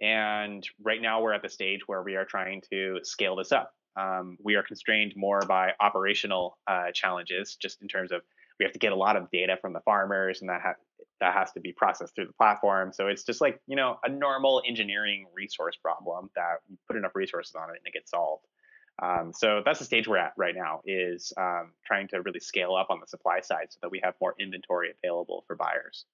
And 0.00 0.66
right 0.82 1.02
now 1.02 1.20
we're 1.20 1.34
at 1.34 1.42
the 1.42 1.50
stage 1.50 1.80
where 1.86 2.02
we 2.02 2.16
are 2.16 2.24
trying 2.24 2.62
to 2.72 3.00
scale 3.02 3.36
this 3.36 3.52
up. 3.52 3.74
Um, 3.96 4.38
we 4.42 4.54
are 4.56 4.62
constrained 4.62 5.14
more 5.16 5.40
by 5.40 5.72
operational 5.80 6.58
uh, 6.66 6.92
challenges, 6.92 7.56
just 7.56 7.82
in 7.82 7.88
terms 7.88 8.12
of 8.12 8.22
we 8.58 8.64
have 8.64 8.72
to 8.72 8.78
get 8.78 8.92
a 8.92 8.96
lot 8.96 9.16
of 9.16 9.30
data 9.30 9.56
from 9.60 9.72
the 9.72 9.80
farmers, 9.80 10.40
and 10.40 10.50
that 10.50 10.60
ha- 10.62 10.74
that 11.20 11.34
has 11.34 11.52
to 11.52 11.60
be 11.60 11.72
processed 11.72 12.14
through 12.14 12.26
the 12.26 12.32
platform. 12.32 12.92
So 12.92 13.08
it's 13.08 13.24
just 13.24 13.40
like 13.40 13.60
you 13.66 13.76
know 13.76 13.98
a 14.04 14.08
normal 14.08 14.62
engineering 14.66 15.26
resource 15.34 15.76
problem 15.76 16.30
that 16.36 16.60
you 16.68 16.78
put 16.88 16.96
enough 16.96 17.14
resources 17.14 17.54
on 17.54 17.70
it 17.70 17.78
and 17.78 17.86
it 17.86 17.92
gets 17.92 18.10
solved. 18.10 18.44
Um, 19.02 19.32
so 19.32 19.62
that's 19.64 19.78
the 19.78 19.84
stage 19.84 20.06
we're 20.06 20.18
at 20.18 20.32
right 20.36 20.54
now 20.54 20.80
is 20.84 21.32
um, 21.38 21.72
trying 21.84 22.08
to 22.08 22.20
really 22.20 22.40
scale 22.40 22.74
up 22.74 22.88
on 22.90 23.00
the 23.00 23.06
supply 23.06 23.40
side 23.40 23.68
so 23.70 23.78
that 23.82 23.90
we 23.90 24.00
have 24.04 24.14
more 24.20 24.34
inventory 24.38 24.92
available 25.02 25.44
for 25.46 25.56
buyers. 25.56 26.04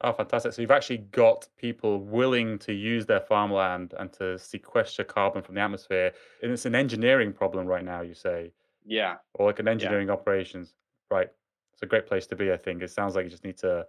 Oh, 0.00 0.12
fantastic. 0.12 0.52
So 0.52 0.62
you've 0.62 0.70
actually 0.70 0.98
got 0.98 1.48
people 1.56 2.00
willing 2.00 2.58
to 2.60 2.72
use 2.72 3.04
their 3.04 3.20
farmland 3.20 3.94
and 3.98 4.12
to 4.14 4.38
sequester 4.38 5.02
carbon 5.02 5.42
from 5.42 5.56
the 5.56 5.60
atmosphere. 5.60 6.12
And 6.42 6.52
it's 6.52 6.66
an 6.66 6.76
engineering 6.76 7.32
problem 7.32 7.66
right 7.66 7.84
now, 7.84 8.02
you 8.02 8.14
say? 8.14 8.52
Yeah. 8.86 9.16
Or 9.34 9.46
like 9.46 9.58
an 9.58 9.66
engineering 9.66 10.06
yeah. 10.06 10.14
operations. 10.14 10.74
Right. 11.10 11.28
It's 11.72 11.82
a 11.82 11.86
great 11.86 12.06
place 12.06 12.26
to 12.28 12.36
be, 12.36 12.52
I 12.52 12.56
think. 12.56 12.82
It 12.82 12.90
sounds 12.90 13.16
like 13.16 13.24
you 13.24 13.30
just 13.30 13.44
need 13.44 13.58
to 13.58 13.86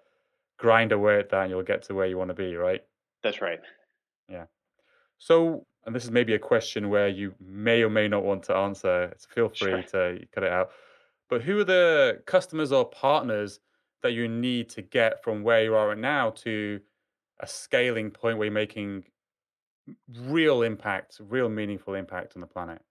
grind 0.58 0.91
away 0.91 1.19
at 1.19 1.30
that 1.30 1.43
and 1.43 1.52
you'll 1.52 1.63
get 1.63 1.84
to 1.84 1.93
where 1.93 2.08
you 2.08 2.17
want 2.17 2.30
to 2.30 2.36
be, 2.36 2.56
right? 2.56 2.82
That's 3.22 3.41
right. 3.41 3.60
Yeah. 4.28 4.45
So, 5.19 5.65
and 5.86 5.95
this 5.95 6.06
is 6.06 6.12
maybe 6.12 6.34
a 6.34 6.39
question 6.39 6.89
where 6.89 7.08
you 7.08 7.36
may 7.39 7.84
or 7.84 7.89
may 7.89 8.08
not 8.08 8.24
want 8.24 8.43
to 8.43 8.56
answer. 8.56 9.13
So 9.17 9.28
feel 9.34 9.50
free 9.50 9.84
sure. 9.89 10.17
to 10.17 10.26
cut 10.34 10.43
it 10.43 10.52
out. 10.52 10.72
But 11.30 11.43
who 11.43 11.60
are 11.60 11.63
the 11.63 12.22
customers 12.26 12.72
or 12.72 12.86
partners 12.86 13.60
that 14.04 14.14
you 14.14 14.28
need 14.28 14.70
to 14.70 14.82
get 14.82 15.24
from 15.24 15.44
where 15.44 15.64
you 15.64 15.76
are 15.76 15.96
now 15.96 16.32
to 16.32 16.80
a 17.40 17.48
scaling 17.48 18.12
point 18.12 18.38
where 18.38 18.46
you're 18.46 18.54
making 18.54 19.06
real 20.20 20.62
impact, 20.62 21.20
real 21.20 21.50
meaningful 21.50 21.94
impact 21.94 22.34
on 22.36 22.42
the 22.42 22.48
planet? 22.48 22.82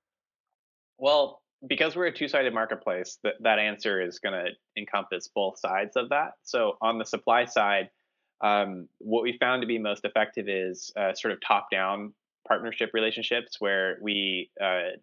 Well, 0.98 1.42
because 1.66 1.96
we're 1.96 2.06
a 2.06 2.12
two-sided 2.12 2.54
marketplace, 2.54 3.18
that, 3.24 3.34
that 3.40 3.58
answer 3.58 4.00
is 4.00 4.18
going 4.18 4.34
to 4.34 4.50
encompass 4.76 5.28
both 5.34 5.58
sides 5.58 5.96
of 5.96 6.10
that. 6.10 6.32
So 6.42 6.76
on 6.80 6.98
the 6.98 7.04
supply 7.04 7.44
side, 7.46 7.90
um, 8.40 8.88
what 8.98 9.22
we 9.22 9.36
found 9.38 9.62
to 9.62 9.66
be 9.66 9.78
most 9.78 10.04
effective 10.04 10.48
is 10.48 10.92
uh, 10.96 11.14
sort 11.14 11.32
of 11.32 11.40
top-down 11.40 12.14
partnership 12.46 12.90
relationships 12.94 13.56
where 13.58 13.98
we 14.00 14.50
uh, 14.60 14.94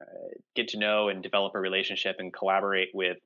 uh, 0.00 0.28
get 0.54 0.68
to 0.68 0.78
know 0.78 1.08
and 1.08 1.22
develop 1.22 1.54
a 1.54 1.60
relationship 1.60 2.16
and 2.18 2.32
collaborate 2.32 2.88
with 2.94 3.18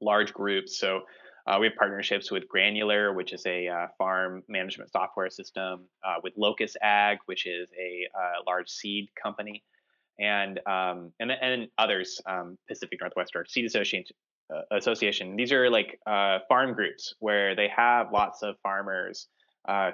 large 0.00 0.32
groups. 0.32 0.78
So 0.78 1.02
uh, 1.46 1.56
we 1.58 1.66
have 1.66 1.76
partnerships 1.76 2.30
with 2.30 2.46
Granular, 2.46 3.12
which 3.14 3.32
is 3.32 3.44
a 3.46 3.68
uh, 3.68 3.86
farm 3.96 4.42
management 4.48 4.90
software 4.90 5.30
system, 5.30 5.86
uh, 6.04 6.16
with 6.22 6.34
Locus 6.36 6.76
Ag, 6.82 7.18
which 7.24 7.46
is 7.46 7.70
a 7.78 8.06
uh, 8.14 8.42
large 8.46 8.68
seed 8.68 9.08
company, 9.20 9.64
and 10.18 10.60
um, 10.66 11.12
and 11.20 11.32
and 11.32 11.68
others, 11.78 12.20
um, 12.26 12.58
Pacific 12.68 12.98
Northwest 13.00 13.32
or 13.34 13.46
Seed 13.46 13.64
Association. 13.64 14.04
Uh, 14.54 14.62
association. 14.78 15.36
These 15.36 15.52
are 15.52 15.68
like 15.68 16.00
uh, 16.06 16.38
farm 16.48 16.72
groups 16.72 17.12
where 17.18 17.54
they 17.54 17.68
have 17.68 18.12
lots 18.14 18.42
of 18.42 18.56
farmers 18.62 19.26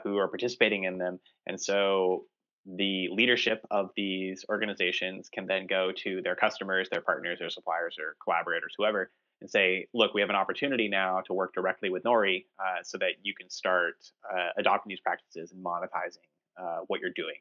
who 0.04 0.18
are 0.18 0.28
participating 0.28 0.84
in 0.84 0.96
them, 0.96 1.18
and 1.48 1.60
so 1.60 2.26
the 2.64 3.08
leadership 3.10 3.66
of 3.70 3.90
these 3.96 4.44
organizations 4.48 5.28
can 5.28 5.46
then 5.46 5.66
go 5.66 5.90
to 6.04 6.22
their 6.22 6.36
customers, 6.36 6.88
their 6.88 7.00
partners, 7.00 7.40
their 7.40 7.50
suppliers, 7.50 7.96
or 7.98 8.14
collaborators, 8.22 8.74
whoever, 8.78 9.10
and 9.44 9.50
say, 9.50 9.86
look, 9.92 10.14
we 10.14 10.22
have 10.22 10.30
an 10.30 10.36
opportunity 10.36 10.88
now 10.88 11.20
to 11.26 11.34
work 11.34 11.52
directly 11.52 11.90
with 11.90 12.02
Nori 12.02 12.46
uh, 12.58 12.82
so 12.82 12.96
that 12.96 13.10
you 13.22 13.34
can 13.38 13.50
start 13.50 13.96
uh, 14.32 14.48
adopting 14.56 14.88
these 14.88 15.00
practices 15.00 15.52
and 15.52 15.62
monetizing 15.62 16.24
uh, 16.58 16.78
what 16.86 17.00
you're 17.00 17.10
doing. 17.14 17.36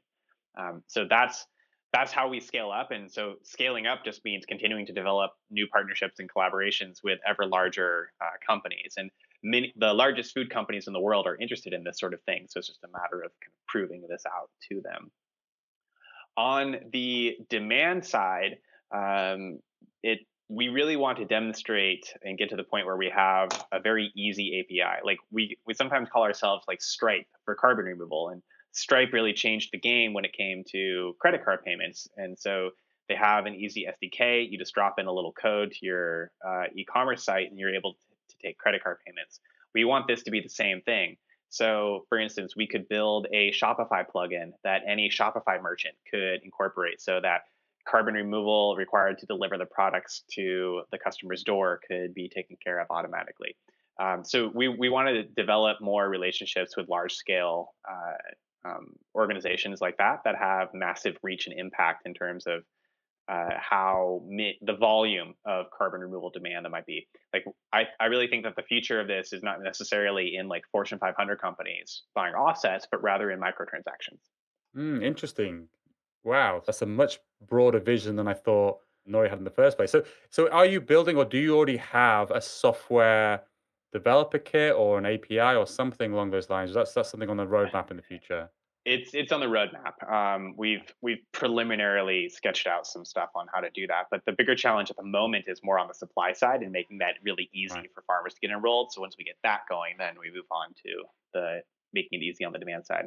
Um, 0.59 0.83
so 0.87 1.05
that's 1.09 1.47
that's 1.93 2.11
how 2.11 2.27
we 2.27 2.41
scale 2.41 2.71
up. 2.71 2.91
And 2.91 3.09
so 3.09 3.35
scaling 3.43 3.87
up 3.87 4.03
just 4.03 4.25
means 4.25 4.45
continuing 4.45 4.85
to 4.87 4.91
develop 4.91 5.31
new 5.49 5.65
partnerships 5.65 6.19
and 6.19 6.29
collaborations 6.29 6.97
with 7.05 7.19
ever 7.25 7.45
larger 7.45 8.11
uh, 8.19 8.35
companies. 8.45 8.95
And 8.97 9.09
many, 9.41 9.71
the 9.77 9.93
largest 9.93 10.33
food 10.33 10.49
companies 10.49 10.87
in 10.87 10.93
the 10.93 10.99
world 10.99 11.25
are 11.25 11.37
interested 11.37 11.71
in 11.71 11.85
this 11.85 11.99
sort 11.99 12.13
of 12.13 12.21
thing. 12.23 12.47
So 12.49 12.57
it's 12.57 12.67
just 12.67 12.83
a 12.83 12.91
matter 12.91 13.23
of, 13.23 13.31
kind 13.39 13.53
of 13.53 13.67
proving 13.67 14.03
this 14.09 14.23
out 14.25 14.49
to 14.69 14.81
them. 14.81 15.09
On 16.35 16.75
the 16.91 17.37
demand 17.49 18.03
side, 18.05 18.57
um, 18.93 19.59
it 20.01 20.19
we 20.49 20.69
really 20.69 20.95
want 20.95 21.17
to 21.17 21.25
demonstrate 21.25 22.13
and 22.23 22.37
get 22.37 22.49
to 22.49 22.55
the 22.55 22.63
point 22.63 22.85
where 22.85 22.97
we 22.97 23.09
have 23.09 23.49
a 23.71 23.79
very 23.79 24.11
easy 24.15 24.59
API. 24.59 25.01
Like 25.03 25.17
we 25.31 25.57
we 25.65 25.73
sometimes 25.73 26.09
call 26.09 26.23
ourselves 26.23 26.65
like 26.67 26.81
Stripe 26.81 27.25
for 27.45 27.55
carbon 27.55 27.85
removal, 27.85 28.29
and 28.29 28.41
Stripe 28.71 29.13
really 29.13 29.33
changed 29.33 29.69
the 29.71 29.79
game 29.79 30.13
when 30.13 30.25
it 30.25 30.33
came 30.33 30.63
to 30.71 31.15
credit 31.19 31.43
card 31.45 31.63
payments. 31.63 32.07
And 32.17 32.37
so 32.37 32.71
they 33.07 33.15
have 33.15 33.45
an 33.45 33.55
easy 33.55 33.87
SDK. 33.87 34.49
You 34.49 34.57
just 34.57 34.73
drop 34.73 34.99
in 34.99 35.07
a 35.07 35.11
little 35.11 35.33
code 35.33 35.71
to 35.71 35.85
your 35.85 36.31
uh, 36.45 36.63
e-commerce 36.75 37.23
site, 37.23 37.49
and 37.49 37.59
you're 37.59 37.73
able 37.73 37.93
to, 37.93 37.99
to 38.29 38.35
take 38.41 38.57
credit 38.57 38.83
card 38.83 38.97
payments. 39.05 39.39
We 39.73 39.85
want 39.85 40.07
this 40.07 40.23
to 40.23 40.31
be 40.31 40.41
the 40.41 40.49
same 40.49 40.81
thing. 40.81 41.17
So, 41.49 42.05
for 42.09 42.17
instance, 42.17 42.55
we 42.55 42.67
could 42.67 42.89
build 42.89 43.27
a 43.31 43.51
Shopify 43.51 44.03
plugin 44.09 44.53
that 44.63 44.81
any 44.87 45.09
Shopify 45.09 45.61
merchant 45.61 45.93
could 46.09 46.41
incorporate 46.43 46.99
so 46.99 47.19
that 47.21 47.41
carbon 47.87 48.13
removal 48.13 48.75
required 48.77 49.17
to 49.19 49.25
deliver 49.25 49.57
the 49.57 49.65
products 49.65 50.23
to 50.33 50.83
the 50.91 50.97
customer's 50.97 51.43
door 51.43 51.79
could 51.87 52.13
be 52.13 52.29
taken 52.29 52.57
care 52.63 52.79
of 52.79 52.87
automatically. 52.89 53.55
Um, 53.99 54.23
so 54.23 54.51
we, 54.53 54.67
we 54.67 54.89
want 54.89 55.09
to 55.09 55.23
develop 55.23 55.77
more 55.81 56.07
relationships 56.09 56.75
with 56.75 56.89
large 56.89 57.13
scale 57.13 57.73
uh, 57.89 58.69
um, 58.69 58.93
organizations 59.13 59.81
like 59.81 59.97
that 59.97 60.21
that 60.25 60.35
have 60.35 60.69
massive 60.73 61.17
reach 61.21 61.47
and 61.47 61.59
impact 61.59 62.05
in 62.05 62.13
terms 62.13 62.45
of 62.47 62.63
uh, 63.29 63.49
how 63.57 64.21
mi- 64.27 64.57
the 64.61 64.75
volume 64.75 65.33
of 65.45 65.67
carbon 65.77 66.01
removal 66.01 66.29
demand 66.29 66.65
that 66.65 66.69
might 66.69 66.85
be. 66.85 67.07
Like 67.33 67.45
I, 67.71 67.83
I 67.99 68.05
really 68.05 68.27
think 68.27 68.43
that 68.43 68.55
the 68.55 68.63
future 68.63 68.99
of 68.99 69.07
this 69.07 69.31
is 69.31 69.43
not 69.43 69.61
necessarily 69.61 70.35
in 70.35 70.47
like 70.47 70.63
Fortune 70.71 70.99
500 70.99 71.39
companies 71.39 72.03
buying 72.15 72.33
offsets, 72.33 72.87
but 72.89 73.01
rather 73.01 73.31
in 73.31 73.39
microtransactions. 73.39 74.19
Mm, 74.75 75.03
interesting. 75.03 75.67
Wow, 76.23 76.61
that's 76.65 76.81
a 76.81 76.85
much 76.85 77.19
broader 77.47 77.79
vision 77.79 78.15
than 78.15 78.27
I 78.27 78.33
thought 78.33 78.79
Nori 79.07 79.29
had 79.29 79.39
in 79.39 79.43
the 79.43 79.49
first 79.49 79.77
place. 79.77 79.91
So, 79.91 80.03
so 80.29 80.49
are 80.49 80.65
you 80.65 80.81
building, 80.81 81.17
or 81.17 81.25
do 81.25 81.37
you 81.37 81.55
already 81.55 81.77
have 81.77 82.31
a 82.31 82.41
software 82.41 83.41
developer 83.91 84.39
kit 84.39 84.73
or 84.73 84.97
an 84.97 85.05
API 85.05 85.55
or 85.55 85.67
something 85.67 86.13
along 86.13 86.31
those 86.31 86.49
lines? 86.49 86.73
That's 86.73 86.93
that's 86.93 87.09
something 87.09 87.29
on 87.29 87.37
the 87.37 87.45
roadmap 87.45 87.91
in 87.91 87.97
the 87.97 88.03
future. 88.03 88.49
It's 88.85 89.13
it's 89.13 89.31
on 89.31 89.39
the 89.39 89.45
roadmap. 89.45 90.11
Um, 90.11 90.55
we've 90.57 90.93
we've 91.01 91.21
preliminarily 91.31 92.29
sketched 92.29 92.67
out 92.67 92.85
some 92.85 93.05
stuff 93.05 93.29
on 93.35 93.47
how 93.53 93.61
to 93.61 93.69
do 93.69 93.87
that, 93.87 94.07
but 94.11 94.21
the 94.25 94.33
bigger 94.33 94.55
challenge 94.55 94.89
at 94.89 94.97
the 94.97 95.03
moment 95.03 95.45
is 95.47 95.61
more 95.63 95.79
on 95.79 95.87
the 95.87 95.93
supply 95.93 96.33
side 96.33 96.61
and 96.61 96.71
making 96.71 96.97
that 96.97 97.15
really 97.23 97.49
easy 97.53 97.75
right. 97.75 97.89
for 97.93 98.03
farmers 98.07 98.33
to 98.33 98.39
get 98.41 98.51
enrolled. 98.51 98.91
So 98.91 99.01
once 99.01 99.15
we 99.17 99.23
get 99.23 99.37
that 99.43 99.61
going, 99.69 99.95
then 99.97 100.15
we 100.19 100.31
move 100.31 100.45
on 100.51 100.69
to 100.85 101.03
the 101.33 101.61
making 101.93 102.21
it 102.21 102.23
easy 102.23 102.43
on 102.43 102.51
the 102.51 102.59
demand 102.59 102.85
side. 102.85 103.05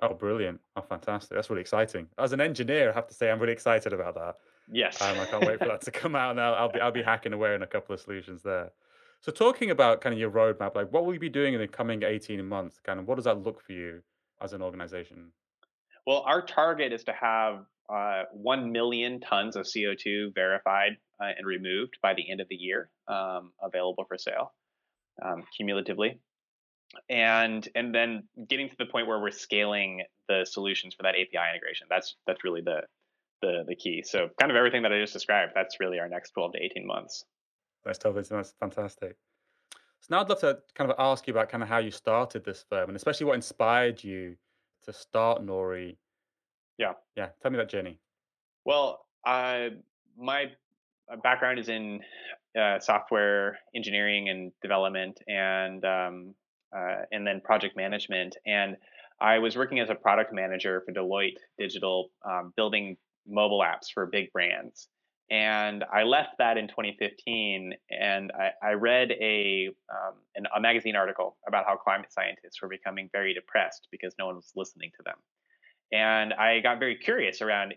Oh, 0.00 0.14
brilliant. 0.14 0.60
Oh, 0.76 0.82
fantastic. 0.82 1.34
That's 1.36 1.50
really 1.50 1.62
exciting. 1.62 2.06
As 2.18 2.32
an 2.32 2.40
engineer, 2.40 2.90
I 2.90 2.94
have 2.94 3.08
to 3.08 3.14
say 3.14 3.30
I'm 3.30 3.40
really 3.40 3.52
excited 3.52 3.92
about 3.92 4.14
that. 4.14 4.36
Yes. 4.70 5.00
Um, 5.02 5.18
I 5.18 5.24
can't 5.24 5.46
wait 5.46 5.58
for 5.58 5.66
that 5.66 5.80
to 5.82 5.90
come 5.90 6.14
out 6.14 6.36
now. 6.36 6.54
I'll 6.54 6.70
be 6.70 6.80
I'll 6.80 6.92
be 6.92 7.02
hacking 7.02 7.32
away 7.32 7.54
on 7.54 7.62
a 7.62 7.66
couple 7.66 7.94
of 7.94 8.00
solutions 8.00 8.42
there. 8.42 8.70
So 9.20 9.32
talking 9.32 9.70
about 9.70 10.00
kind 10.00 10.12
of 10.12 10.18
your 10.20 10.30
roadmap, 10.30 10.76
like 10.76 10.92
what 10.92 11.04
will 11.04 11.14
you 11.14 11.20
be 11.20 11.28
doing 11.28 11.54
in 11.54 11.60
the 11.60 11.66
coming 11.66 12.02
18 12.04 12.46
months? 12.46 12.78
Kind 12.84 13.00
of 13.00 13.08
what 13.08 13.16
does 13.16 13.24
that 13.24 13.42
look 13.42 13.60
for 13.60 13.72
you 13.72 14.02
as 14.40 14.52
an 14.52 14.62
organization? 14.62 15.32
Well, 16.06 16.22
our 16.26 16.42
target 16.42 16.92
is 16.92 17.02
to 17.04 17.12
have 17.12 17.64
uh, 17.92 18.24
1 18.32 18.70
million 18.70 19.20
tons 19.20 19.56
of 19.56 19.66
CO2 19.66 20.34
verified 20.34 20.92
uh, 21.20 21.30
and 21.36 21.46
removed 21.46 21.98
by 22.02 22.14
the 22.14 22.30
end 22.30 22.40
of 22.40 22.48
the 22.48 22.54
year, 22.54 22.90
um, 23.08 23.52
available 23.60 24.04
for 24.06 24.16
sale 24.16 24.52
um, 25.24 25.42
cumulatively 25.56 26.20
and 27.08 27.68
and 27.74 27.94
then 27.94 28.24
getting 28.48 28.68
to 28.68 28.76
the 28.78 28.86
point 28.86 29.06
where 29.06 29.20
we're 29.20 29.30
scaling 29.30 30.02
the 30.28 30.46
solutions 30.48 30.94
for 30.94 31.02
that 31.02 31.14
API 31.14 31.50
integration. 31.52 31.86
That's 31.90 32.16
that's 32.26 32.44
really 32.44 32.60
the 32.60 32.82
the 33.42 33.64
the 33.66 33.76
key. 33.76 34.02
So 34.04 34.28
kind 34.40 34.50
of 34.50 34.56
everything 34.56 34.82
that 34.82 34.92
I 34.92 35.00
just 35.00 35.12
described. 35.12 35.52
That's 35.54 35.80
really 35.80 35.98
our 35.98 36.08
next 36.08 36.30
12 36.32 36.52
to 36.52 36.62
18 36.62 36.86
months. 36.86 37.24
That's 37.84 37.98
totally 37.98 38.24
that's 38.28 38.54
fantastic. 38.60 39.16
So 40.00 40.06
now 40.10 40.20
I'd 40.20 40.28
love 40.28 40.40
to 40.40 40.58
kind 40.74 40.90
of 40.90 40.96
ask 40.98 41.26
you 41.26 41.32
about 41.32 41.48
kind 41.48 41.62
of 41.62 41.68
how 41.68 41.78
you 41.78 41.90
started 41.90 42.44
this 42.44 42.64
firm 42.68 42.88
and 42.88 42.96
especially 42.96 43.26
what 43.26 43.34
inspired 43.34 44.02
you 44.02 44.36
to 44.84 44.92
start 44.92 45.44
Nori. 45.44 45.96
Yeah. 46.78 46.92
Yeah. 47.16 47.28
Tell 47.42 47.50
me 47.50 47.58
that 47.58 47.68
journey. 47.68 47.98
Well, 48.64 49.04
uh, 49.26 49.70
my 50.16 50.46
background 51.22 51.58
is 51.58 51.68
in 51.68 52.00
uh, 52.58 52.78
software 52.80 53.58
engineering 53.74 54.28
and 54.28 54.52
development, 54.62 55.20
and 55.26 55.84
um, 55.84 56.34
uh, 56.76 57.02
and 57.12 57.26
then 57.26 57.40
project 57.40 57.76
management. 57.76 58.36
And 58.46 58.76
I 59.20 59.38
was 59.38 59.56
working 59.56 59.80
as 59.80 59.90
a 59.90 59.94
product 59.94 60.32
manager 60.32 60.82
for 60.84 60.92
Deloitte 60.92 61.38
Digital, 61.58 62.10
um, 62.24 62.52
building 62.56 62.96
mobile 63.26 63.60
apps 63.60 63.92
for 63.92 64.06
big 64.06 64.32
brands. 64.32 64.88
And 65.30 65.84
I 65.92 66.04
left 66.04 66.38
that 66.38 66.56
in 66.56 66.68
2015, 66.68 67.74
and 67.90 68.32
I, 68.32 68.66
I 68.66 68.72
read 68.72 69.10
a 69.10 69.68
um, 69.90 70.14
an, 70.34 70.46
a 70.56 70.60
magazine 70.60 70.96
article 70.96 71.36
about 71.46 71.66
how 71.66 71.76
climate 71.76 72.10
scientists 72.10 72.62
were 72.62 72.68
becoming 72.68 73.10
very 73.12 73.34
depressed 73.34 73.88
because 73.90 74.14
no 74.18 74.26
one 74.26 74.36
was 74.36 74.52
listening 74.56 74.90
to 74.96 75.02
them 75.04 75.16
and 75.92 76.34
I 76.34 76.60
got 76.60 76.78
very 76.78 76.96
curious 76.96 77.40
around 77.40 77.74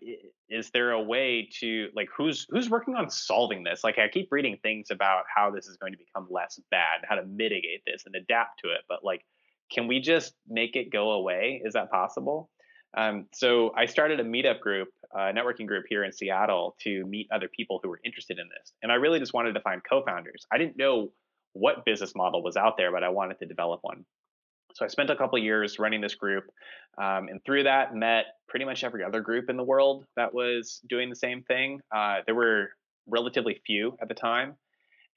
is 0.50 0.70
there 0.72 0.92
a 0.92 1.02
way 1.02 1.48
to 1.60 1.88
like 1.96 2.10
who's 2.16 2.46
who's 2.50 2.70
working 2.70 2.96
on 2.96 3.10
solving 3.10 3.64
this? 3.64 3.84
Like 3.84 3.98
I 4.00 4.08
keep 4.10 4.30
reading 4.32 4.58
things 4.62 4.92
about 4.92 5.24
how 5.34 5.50
this 5.50 5.68
is 5.68 5.78
going 5.78 5.94
to 5.94 5.98
become 5.98 6.28
less 6.30 6.60
bad, 6.72 7.06
how 7.08 7.16
to 7.16 7.26
mitigate 7.26 7.84
this 7.86 8.04
and 8.06 8.16
adapt 8.16 8.60
to 8.64 8.72
it, 8.72 8.82
but 8.90 9.04
like 9.04 9.24
can 9.72 9.88
we 9.88 10.02
just 10.02 10.34
make 10.48 10.76
it 10.76 10.92
go 10.92 11.12
away? 11.12 11.62
Is 11.64 11.74
that 11.74 11.90
possible? 11.90 12.50
Um, 12.98 13.28
so 13.34 13.72
I 13.78 13.86
started 13.86 14.20
a 14.20 14.24
meetup 14.24 14.60
group, 14.60 14.90
a 15.14 15.32
networking 15.32 15.66
group 15.66 15.86
here 15.88 16.04
in 16.04 16.12
Seattle 16.12 16.76
to 16.82 17.06
meet 17.06 17.28
other 17.32 17.48
people 17.48 17.80
who 17.82 17.90
were 17.90 18.02
interested 18.04 18.38
in 18.38 18.50
this. 18.50 18.74
And 18.84 18.92
I 18.92 18.96
really 18.96 19.20
just 19.20 19.34
wanted 19.34 19.54
to 19.54 19.62
find 19.62 19.82
co-founders. 19.90 20.46
I 20.52 20.58
didn't 20.58 20.78
know 20.78 21.14
what 21.54 21.86
business 21.86 22.14
model 22.16 22.44
was 22.44 22.58
out 22.58 22.76
there, 22.78 22.92
but 22.92 23.04
I 23.04 23.10
wanted 23.10 23.40
to 23.40 23.46
develop 23.46 23.80
one. 23.84 24.06
So 24.74 24.86
I 24.86 24.88
spent 24.88 25.10
a 25.10 25.16
couple 25.16 25.38
years 25.38 25.80
running 25.80 26.02
this 26.02 26.16
group, 26.16 26.46
um, 26.98 27.28
and 27.28 27.44
through 27.46 27.64
that 27.64 27.96
met 27.96 28.26
pretty 28.48 28.66
much 28.66 28.84
every 28.84 29.04
other 29.04 29.22
group 29.22 29.50
in 29.50 29.58
the 29.58 29.64
world 29.64 30.06
that 30.16 30.34
was 30.34 30.82
doing 30.88 31.10
the 31.10 31.16
same 31.16 31.44
thing. 31.44 31.80
Uh, 31.96 32.18
there 32.26 32.36
were 32.36 32.70
relatively 33.08 33.62
few 33.66 33.98
at 34.02 34.08
the 34.08 34.14
time, 34.14 34.56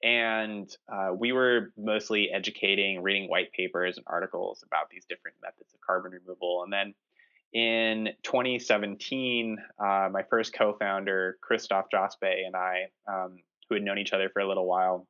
and 0.03 0.69
uh, 0.91 1.11
we 1.13 1.31
were 1.31 1.73
mostly 1.77 2.29
educating, 2.31 3.01
reading 3.01 3.29
white 3.29 3.51
papers 3.51 3.97
and 3.97 4.05
articles 4.07 4.63
about 4.65 4.89
these 4.89 5.05
different 5.05 5.37
methods 5.41 5.73
of 5.73 5.81
carbon 5.81 6.11
removal. 6.11 6.63
And 6.63 6.71
then 6.71 6.93
in 7.53 8.09
2017, 8.23 9.57
uh, 9.79 10.09
my 10.11 10.23
first 10.29 10.53
co-founder, 10.53 11.37
Christophe 11.41 11.87
Jospe, 11.93 12.45
and 12.45 12.55
I, 12.55 12.87
um, 13.07 13.37
who 13.69 13.75
had 13.75 13.83
known 13.83 13.97
each 13.97 14.13
other 14.13 14.29
for 14.29 14.41
a 14.41 14.47
little 14.47 14.67
while, 14.67 15.07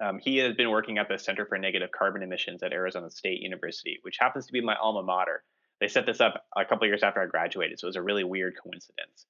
um, 0.00 0.18
he 0.18 0.38
has 0.38 0.54
been 0.54 0.70
working 0.70 0.98
at 0.98 1.08
the 1.08 1.18
Center 1.18 1.46
for 1.46 1.58
Negative 1.58 1.90
Carbon 1.90 2.22
Emissions 2.22 2.62
at 2.62 2.72
Arizona 2.72 3.10
State 3.10 3.40
University, 3.40 3.98
which 4.02 4.16
happens 4.18 4.46
to 4.46 4.52
be 4.52 4.60
my 4.60 4.74
alma 4.76 5.02
mater. 5.02 5.44
They 5.84 5.88
set 5.88 6.06
this 6.06 6.22
up 6.22 6.46
a 6.56 6.64
couple 6.64 6.86
years 6.86 7.02
after 7.02 7.20
I 7.20 7.26
graduated, 7.26 7.78
so 7.78 7.84
it 7.84 7.90
was 7.90 7.96
a 7.96 8.02
really 8.02 8.24
weird 8.24 8.54
coincidence. 8.56 9.26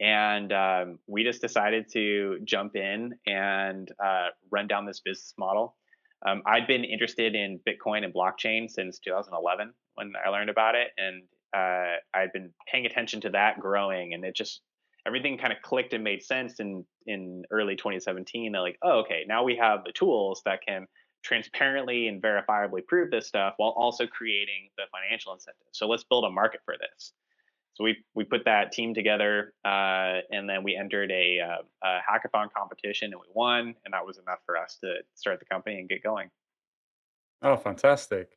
And 0.00 0.50
um, 0.54 0.98
we 1.06 1.22
just 1.22 1.42
decided 1.42 1.92
to 1.92 2.38
jump 2.44 2.76
in 2.76 3.12
and 3.26 3.92
uh, 4.02 4.28
run 4.50 4.68
down 4.68 4.86
this 4.86 5.00
business 5.00 5.34
model. 5.36 5.76
Um, 6.26 6.40
I'd 6.46 6.66
been 6.66 6.84
interested 6.84 7.34
in 7.34 7.60
Bitcoin 7.68 8.04
and 8.06 8.14
blockchain 8.14 8.70
since 8.70 9.00
2011 9.00 9.74
when 9.96 10.14
I 10.24 10.30
learned 10.30 10.48
about 10.48 10.76
it, 10.76 10.88
and 10.96 11.24
uh, 11.54 11.96
I'd 12.14 12.32
been 12.32 12.54
paying 12.72 12.86
attention 12.86 13.20
to 13.20 13.30
that 13.30 13.60
growing, 13.60 14.14
and 14.14 14.24
it 14.24 14.34
just 14.34 14.62
everything 15.06 15.36
kind 15.36 15.52
of 15.52 15.60
clicked 15.60 15.92
and 15.92 16.02
made 16.02 16.22
sense 16.22 16.58
in 16.58 16.86
in 17.06 17.42
early 17.50 17.76
2017. 17.76 18.50
They're 18.50 18.62
like, 18.62 18.78
oh, 18.82 19.00
okay, 19.00 19.24
now 19.28 19.44
we 19.44 19.56
have 19.56 19.84
the 19.84 19.92
tools 19.92 20.40
that 20.46 20.60
can 20.66 20.86
transparently 21.22 22.08
and 22.08 22.22
verifiably 22.22 22.86
prove 22.86 23.10
this 23.10 23.26
stuff 23.26 23.54
while 23.56 23.70
also 23.70 24.06
creating 24.06 24.70
the 24.76 24.84
financial 24.92 25.32
incentive. 25.32 25.66
So 25.72 25.86
let's 25.88 26.04
build 26.04 26.24
a 26.24 26.30
market 26.30 26.60
for 26.64 26.74
this. 26.78 27.12
So 27.74 27.84
we 27.84 27.96
we 28.14 28.24
put 28.24 28.44
that 28.44 28.72
team 28.72 28.92
together, 28.92 29.54
uh, 29.64 30.18
and 30.32 30.48
then 30.48 30.64
we 30.64 30.74
entered 30.74 31.12
a, 31.12 31.38
uh, 31.38 31.86
a 31.86 31.98
hackathon 31.98 32.52
competition, 32.52 33.12
and 33.12 33.20
we 33.20 33.28
won, 33.32 33.76
and 33.84 33.94
that 33.94 34.04
was 34.04 34.18
enough 34.18 34.40
for 34.44 34.56
us 34.56 34.78
to 34.80 34.96
start 35.14 35.38
the 35.38 35.44
company 35.44 35.78
and 35.78 35.88
get 35.88 36.02
going. 36.02 36.28
Oh, 37.40 37.56
fantastic! 37.56 38.36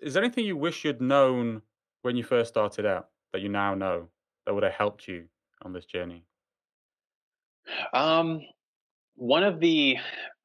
Is 0.00 0.14
there 0.14 0.24
anything 0.24 0.44
you 0.44 0.56
wish 0.56 0.84
you'd 0.84 1.00
known 1.00 1.62
when 2.02 2.16
you 2.16 2.24
first 2.24 2.48
started 2.50 2.84
out 2.84 3.10
that 3.32 3.42
you 3.42 3.48
now 3.48 3.76
know 3.76 4.08
that 4.44 4.54
would 4.54 4.64
have 4.64 4.72
helped 4.72 5.06
you 5.06 5.26
on 5.62 5.72
this 5.72 5.84
journey? 5.84 6.24
Um, 7.92 8.40
one 9.14 9.42
of 9.42 9.60
the 9.60 9.96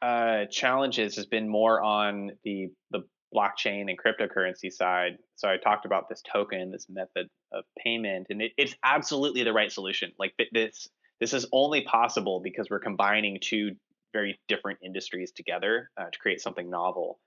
uh, 0.01 0.45
challenges 0.51 1.15
has 1.15 1.25
been 1.25 1.47
more 1.47 1.81
on 1.81 2.31
the 2.43 2.69
the 2.91 3.03
blockchain 3.33 3.89
and 3.89 3.97
cryptocurrency 3.99 4.71
side. 4.71 5.17
So 5.35 5.49
I 5.49 5.57
talked 5.57 5.85
about 5.85 6.07
this 6.09 6.21
token, 6.31 6.71
this 6.71 6.87
method 6.89 7.27
of 7.51 7.65
payment, 7.83 8.27
and 8.29 8.41
it, 8.41 8.53
it's 8.57 8.75
absolutely 8.83 9.43
the 9.43 9.53
right 9.53 9.71
solution. 9.71 10.11
Like 10.17 10.33
this, 10.53 10.87
this 11.19 11.33
is 11.33 11.45
only 11.51 11.81
possible 11.81 12.39
because 12.39 12.69
we're 12.69 12.79
combining 12.79 13.39
two 13.41 13.75
very 14.13 14.39
different 14.47 14.79
industries 14.83 15.31
together 15.31 15.89
uh, 15.97 16.05
to 16.05 16.19
create 16.19 16.41
something 16.41 16.69
novel. 16.69 17.19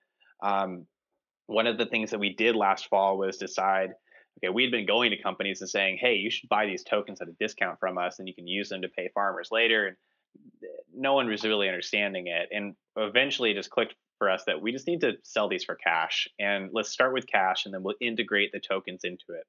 Um, 0.43 0.87
one 1.47 1.67
of 1.67 1.77
the 1.77 1.87
things 1.87 2.11
that 2.13 2.19
we 2.21 2.35
did 2.35 2.57
last 2.57 2.89
fall 2.89 3.19
was 3.19 3.37
decide 3.37 3.91
okay, 4.39 4.49
we 4.49 4.63
had 4.63 4.73
been 4.73 4.87
going 4.87 5.11
to 5.11 5.23
companies 5.23 5.61
and 5.61 5.69
saying, 5.69 5.99
hey, 6.01 6.15
you 6.15 6.31
should 6.31 6.49
buy 6.49 6.65
these 6.67 6.85
tokens 6.85 7.21
at 7.21 7.29
a 7.29 7.33
discount 7.39 7.79
from 7.79 7.99
us 7.99 8.19
and 8.19 8.29
you 8.29 8.35
can 8.35 8.47
use 8.47 8.69
them 8.69 8.83
to 8.83 8.89
pay 8.89 9.11
farmers 9.13 9.49
later. 9.51 9.89
And 9.89 9.97
no 10.95 11.15
one 11.15 11.29
was 11.29 11.45
really 11.45 11.69
understanding 11.69 12.27
it. 12.27 12.49
And 12.53 12.75
eventually 12.97 13.51
it 13.51 13.55
just 13.55 13.71
clicked 13.71 13.95
for 14.19 14.31
us 14.31 14.45
that 14.47 14.61
we 14.61 14.73
just 14.73 14.87
need 14.87 15.01
to 15.01 15.13
sell 15.23 15.49
these 15.49 15.65
for 15.65 15.75
cash. 15.75 16.29
And 16.39 16.71
let's 16.73 16.91
start 16.91 17.13
with 17.15 17.27
cash 17.27 17.65
and 17.65 17.75
then 17.75 17.83
we'll 17.83 17.95
integrate 18.01 18.53
the 18.53 18.61
tokens 18.61 19.01
into 19.05 19.25
it. 19.31 19.45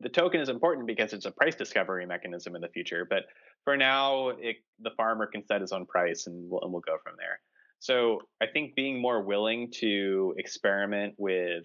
The 0.00 0.08
token 0.08 0.40
is 0.40 0.48
important 0.48 0.86
because 0.86 1.12
it's 1.12 1.26
a 1.26 1.30
price 1.30 1.56
discovery 1.56 2.06
mechanism 2.06 2.54
in 2.54 2.62
the 2.62 2.68
future. 2.68 3.06
But 3.08 3.24
for 3.64 3.76
now, 3.76 4.28
it, 4.28 4.56
the 4.80 4.92
farmer 4.96 5.26
can 5.26 5.44
set 5.46 5.60
his 5.60 5.72
own 5.72 5.86
price 5.86 6.26
and 6.26 6.48
we'll, 6.48 6.62
and 6.62 6.72
we'll 6.72 6.82
go 6.82 6.96
from 7.02 7.14
there. 7.18 7.40
So 7.80 8.20
I 8.40 8.46
think 8.46 8.74
being 8.74 9.00
more 9.00 9.22
willing 9.22 9.70
to 9.80 10.34
experiment 10.38 11.14
with 11.18 11.64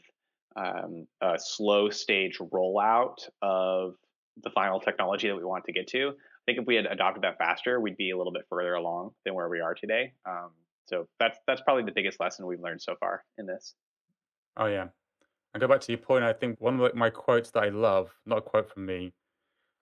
um, 0.55 1.07
a 1.21 1.37
slow 1.37 1.89
stage 1.89 2.39
rollout 2.39 3.15
of 3.41 3.95
the 4.43 4.49
final 4.51 4.79
technology 4.79 5.27
that 5.27 5.35
we 5.35 5.43
want 5.43 5.65
to 5.65 5.73
get 5.73 5.87
to. 5.87 6.13
I 6.43 6.51
think 6.51 6.61
if 6.61 6.67
we 6.67 6.75
had 6.75 6.85
adopted 6.85 7.23
that 7.23 7.37
faster, 7.37 7.79
we'd 7.79 7.97
be 7.97 8.11
a 8.11 8.17
little 8.17 8.33
bit 8.33 8.45
further 8.49 8.73
along 8.73 9.11
than 9.25 9.33
where 9.33 9.49
we 9.49 9.61
are 9.61 9.73
today. 9.73 10.13
Um, 10.27 10.51
so 10.85 11.07
that's 11.19 11.39
that's 11.47 11.61
probably 11.61 11.83
the 11.83 11.91
biggest 11.91 12.19
lesson 12.19 12.45
we've 12.45 12.59
learned 12.59 12.81
so 12.81 12.95
far 12.99 13.23
in 13.37 13.45
this. 13.45 13.75
Oh 14.57 14.65
yeah, 14.65 14.87
and 15.53 15.61
go 15.61 15.67
back 15.67 15.81
to 15.81 15.91
your 15.91 15.99
point. 15.99 16.23
I 16.23 16.33
think 16.33 16.59
one 16.59 16.79
of 16.79 16.95
my 16.95 17.09
quotes 17.09 17.51
that 17.51 17.63
I 17.63 17.69
love, 17.69 18.13
not 18.25 18.39
a 18.39 18.41
quote 18.41 18.69
from 18.69 18.85
me, 18.85 19.13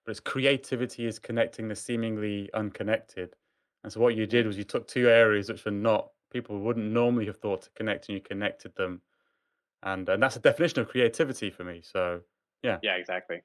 but 0.05 0.11
it's 0.11 0.19
creativity 0.19 1.05
is 1.05 1.17
connecting 1.19 1.67
the 1.67 1.75
seemingly 1.75 2.49
unconnected. 2.53 3.35
And 3.83 3.91
so 3.91 3.99
what 3.99 4.15
you 4.15 4.27
did 4.27 4.45
was 4.45 4.57
you 4.57 4.63
took 4.63 4.87
two 4.87 5.09
areas 5.09 5.49
which 5.49 5.65
were 5.65 5.71
not 5.71 6.09
people 6.31 6.59
wouldn't 6.59 6.85
normally 6.85 7.25
have 7.25 7.37
thought 7.37 7.63
to 7.63 7.69
connect, 7.71 8.07
and 8.09 8.15
you 8.17 8.21
connected 8.21 8.75
them 8.75 9.01
and 9.83 10.07
and 10.09 10.21
that's 10.21 10.35
a 10.35 10.39
definition 10.39 10.79
of 10.79 10.87
creativity 10.87 11.49
for 11.49 11.63
me. 11.63 11.81
So 11.83 12.21
yeah, 12.63 12.77
yeah, 12.83 12.95
exactly. 12.95 13.41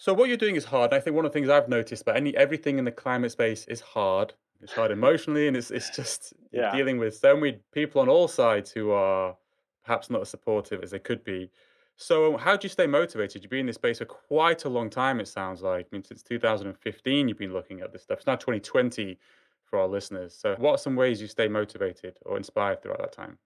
So 0.00 0.14
what 0.14 0.28
you're 0.28 0.38
doing 0.38 0.56
is 0.56 0.64
hard. 0.64 0.92
And 0.92 0.98
I 0.98 1.00
think 1.04 1.14
one 1.14 1.26
of 1.26 1.30
the 1.30 1.38
things 1.38 1.50
I've 1.50 1.68
noticed, 1.68 2.06
but 2.06 2.16
any 2.16 2.34
everything 2.34 2.78
in 2.78 2.86
the 2.86 2.90
climate 2.90 3.32
space 3.32 3.66
is 3.66 3.82
hard. 3.82 4.32
It's 4.62 4.72
hard 4.72 4.90
emotionally, 4.90 5.46
and 5.46 5.54
it's 5.54 5.70
it's 5.70 5.90
just 5.94 6.32
yeah. 6.52 6.74
dealing 6.74 6.96
with 6.96 7.18
so 7.18 7.36
many 7.36 7.58
people 7.70 8.00
on 8.00 8.08
all 8.08 8.26
sides 8.26 8.70
who 8.70 8.92
are 8.92 9.36
perhaps 9.84 10.08
not 10.08 10.22
as 10.22 10.30
supportive 10.30 10.82
as 10.82 10.92
they 10.92 10.98
could 10.98 11.22
be. 11.22 11.50
So 11.96 12.32
um, 12.32 12.40
how 12.40 12.56
do 12.56 12.64
you 12.64 12.70
stay 12.70 12.86
motivated? 12.86 13.42
You've 13.42 13.50
been 13.50 13.60
in 13.60 13.66
this 13.66 13.74
space 13.74 13.98
for 13.98 14.06
quite 14.06 14.64
a 14.64 14.70
long 14.70 14.88
time. 14.88 15.20
It 15.20 15.28
sounds 15.28 15.60
like. 15.60 15.84
I 15.84 15.88
mean, 15.92 16.02
since 16.02 16.22
2015, 16.22 17.28
you've 17.28 17.36
been 17.36 17.52
looking 17.52 17.82
at 17.82 17.92
this 17.92 18.04
stuff. 18.04 18.20
It's 18.20 18.26
now 18.26 18.36
2020 18.36 19.18
for 19.66 19.78
our 19.80 19.86
listeners. 19.86 20.34
So 20.34 20.54
what 20.56 20.70
are 20.70 20.78
some 20.78 20.96
ways 20.96 21.20
you 21.20 21.28
stay 21.28 21.46
motivated 21.46 22.16
or 22.24 22.38
inspired 22.38 22.82
throughout 22.82 23.00
that 23.00 23.12
time? 23.12 23.36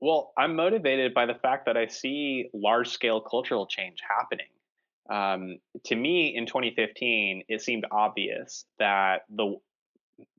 Well, 0.00 0.32
I'm 0.38 0.54
motivated 0.54 1.12
by 1.12 1.26
the 1.26 1.34
fact 1.34 1.66
that 1.66 1.76
I 1.76 1.88
see 1.88 2.50
large 2.54 2.88
scale 2.88 3.20
cultural 3.20 3.66
change 3.66 3.98
happening. 4.08 4.46
Um, 5.08 5.58
to 5.84 5.96
me, 5.96 6.34
in 6.36 6.46
2015, 6.46 7.44
it 7.48 7.62
seemed 7.62 7.86
obvious 7.90 8.64
that 8.78 9.22
the 9.30 9.56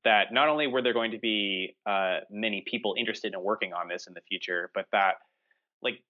that 0.03 0.33
not 0.33 0.49
only 0.49 0.67
were 0.67 0.81
there 0.81 0.93
going 0.93 1.11
to 1.11 1.19
be 1.19 1.75
uh, 1.85 2.19
many 2.29 2.63
people 2.67 2.95
interested 2.97 3.33
in 3.33 3.41
working 3.41 3.71
on 3.73 3.87
this 3.87 4.07
in 4.07 4.13
the 4.13 4.21
future, 4.27 4.69
but 4.73 4.85
that 4.91 5.15
like 5.81 6.01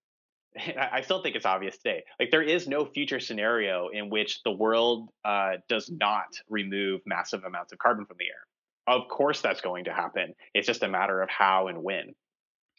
I 0.91 1.02
still 1.02 1.22
think 1.22 1.36
it's 1.36 1.45
obvious 1.45 1.78
today. 1.78 2.04
Like 2.19 2.32
there 2.32 2.41
is 2.41 2.67
no 2.67 2.86
future 2.86 3.19
scenario 3.19 3.89
in 3.89 4.10
which 4.10 4.41
the 4.43 4.52
world 4.52 5.10
uh, 5.24 5.58
does 5.67 5.89
not 5.89 6.28
remove 6.50 7.02
massive 7.06 7.43
amounts 7.43 7.72
of 7.72 7.80
carbon 7.80 8.06
from 8.06 8.17
the 8.19 8.26
air. 8.26 8.95
Of 8.95 9.08
course, 9.08 9.41
that's 9.41 9.62
going 9.62 9.86
to 9.86 9.93
happen. 9.93 10.34
It's 10.54 10.65
just 10.65 10.84
a 10.84 10.88
matter 10.88 11.22
of 11.22 11.30
how 11.30 11.67
and 11.67 11.84
when. 11.84 12.15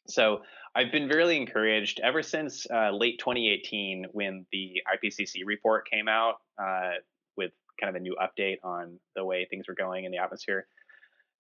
So 0.09 0.41
I've 0.75 0.91
been 0.91 1.09
really 1.09 1.37
encouraged 1.37 2.01
ever 2.01 2.23
since 2.23 2.67
uh, 2.73 2.91
late 2.91 3.19
2018 3.19 4.07
when 4.13 4.47
the 4.51 4.80
IPCC 4.97 5.45
report 5.45 5.89
came 5.89 6.09
out 6.09 6.37
uh, 6.59 6.93
with 7.37 7.53
kind 7.81 7.95
of 7.95 8.01
a 8.01 8.03
new 8.03 8.17
update 8.21 8.59
on 8.63 8.99
the 9.17 9.25
way 9.25 9.47
things 9.49 9.69
were 9.69 9.75
going 9.75 10.05
in 10.05 10.13
the 10.13 10.19
atmosphere. 10.19 10.67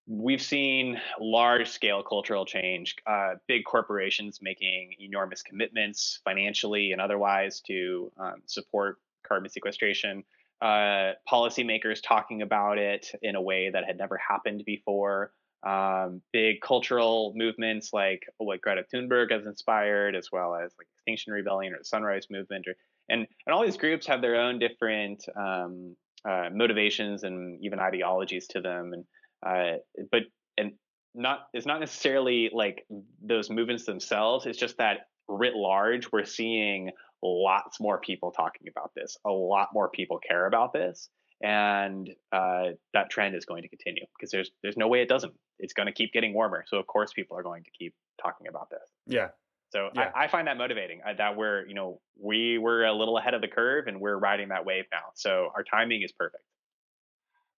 We've 0.06 0.42
seen 0.42 1.00
large 1.20 1.68
scale 1.68 2.02
cultural 2.02 2.44
change, 2.44 2.96
uh, 3.06 3.34
big 3.46 3.64
corporations 3.64 4.40
making 4.42 4.94
enormous 4.98 5.42
commitments 5.42 6.20
financially 6.24 6.92
and 6.92 7.00
otherwise 7.00 7.60
to 7.68 8.10
um, 8.18 8.42
support 8.46 8.98
carbon 9.26 9.50
sequestration. 9.50 10.24
Uh, 10.60 11.12
policymakers 11.30 12.00
talking 12.02 12.42
about 12.42 12.76
it 12.76 13.12
in 13.22 13.34
a 13.34 13.40
way 13.40 13.70
that 13.70 13.84
had 13.84 13.96
never 13.96 14.18
happened 14.18 14.64
before 14.66 15.32
um, 15.62 16.22
big 16.32 16.60
cultural 16.60 17.32
movements 17.36 17.92
like 17.92 18.26
what 18.38 18.60
Greta 18.62 18.84
Thunberg 18.92 19.30
has 19.30 19.46
inspired, 19.46 20.14
as 20.16 20.32
well 20.32 20.54
as 20.54 20.72
like 20.78 20.88
Extinction 20.94 21.32
Rebellion 21.32 21.74
or 21.74 21.78
the 21.78 21.84
Sunrise 21.84 22.28
Movement, 22.30 22.66
or, 22.66 22.76
and 23.10 23.26
and 23.46 23.54
all 23.54 23.64
these 23.64 23.76
groups 23.76 24.06
have 24.06 24.22
their 24.22 24.36
own 24.36 24.58
different 24.58 25.24
um, 25.36 25.96
uh, 26.28 26.48
motivations 26.52 27.24
and 27.24 27.62
even 27.62 27.78
ideologies 27.78 28.46
to 28.48 28.60
them, 28.60 28.92
and 28.92 29.04
uh, 29.46 29.78
but 30.10 30.22
and 30.56 30.72
not 31.14 31.40
it's 31.52 31.66
not 31.66 31.80
necessarily 31.80 32.50
like 32.52 32.86
those 33.22 33.50
movements 33.50 33.84
themselves. 33.84 34.46
It's 34.46 34.58
just 34.58 34.78
that 34.78 35.08
writ 35.28 35.54
large, 35.54 36.10
we're 36.12 36.24
seeing 36.24 36.90
lots 37.22 37.80
more 37.80 37.98
people 38.00 38.30
talking 38.30 38.68
about 38.68 38.92
this. 38.94 39.16
A 39.26 39.30
lot 39.30 39.68
more 39.74 39.90
people 39.90 40.18
care 40.26 40.46
about 40.46 40.72
this, 40.72 41.08
and 41.42 42.08
uh, 42.32 42.68
that 42.94 43.10
trend 43.10 43.34
is 43.34 43.44
going 43.44 43.62
to 43.62 43.68
continue 43.68 44.04
because 44.16 44.30
there's 44.30 44.50
there's 44.62 44.76
no 44.76 44.88
way 44.88 45.02
it 45.02 45.08
doesn't. 45.08 45.34
It's 45.58 45.74
going 45.74 45.86
to 45.86 45.92
keep 45.92 46.12
getting 46.12 46.32
warmer, 46.32 46.64
so 46.68 46.78
of 46.78 46.86
course 46.86 47.12
people 47.12 47.36
are 47.36 47.42
going 47.42 47.64
to 47.64 47.70
keep 47.70 47.94
talking 48.22 48.46
about 48.48 48.70
this. 48.70 48.88
Yeah. 49.06 49.28
So 49.70 49.90
yeah. 49.94 50.10
I, 50.14 50.24
I, 50.24 50.28
find 50.28 50.46
that 50.48 50.58
motivating. 50.58 51.00
Uh, 51.06 51.14
that 51.14 51.36
we're 51.36 51.66
you 51.66 51.74
know 51.74 52.00
we 52.18 52.58
were 52.58 52.84
a 52.84 52.92
little 52.92 53.18
ahead 53.18 53.34
of 53.34 53.40
the 53.40 53.48
curve 53.48 53.86
and 53.86 54.00
we're 54.00 54.18
riding 54.18 54.48
that 54.48 54.64
wave 54.64 54.84
now. 54.92 55.12
So 55.14 55.50
our 55.54 55.62
timing 55.62 56.02
is 56.02 56.12
perfect. 56.12 56.42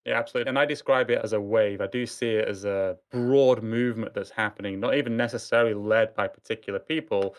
Yeah, 0.04 0.18
absolutely. 0.18 0.50
And 0.50 0.58
I 0.58 0.66
describe 0.66 1.10
it 1.10 1.20
as 1.22 1.32
a 1.32 1.40
wave. 1.40 1.80
I 1.80 1.86
do 1.86 2.06
see 2.06 2.30
it 2.30 2.48
as 2.48 2.64
a 2.64 2.96
broad 3.12 3.62
movement 3.62 4.14
that's 4.14 4.30
happening, 4.30 4.80
not 4.80 4.96
even 4.96 5.16
necessarily 5.16 5.74
led 5.74 6.14
by 6.14 6.26
particular 6.26 6.80
people. 6.80 7.36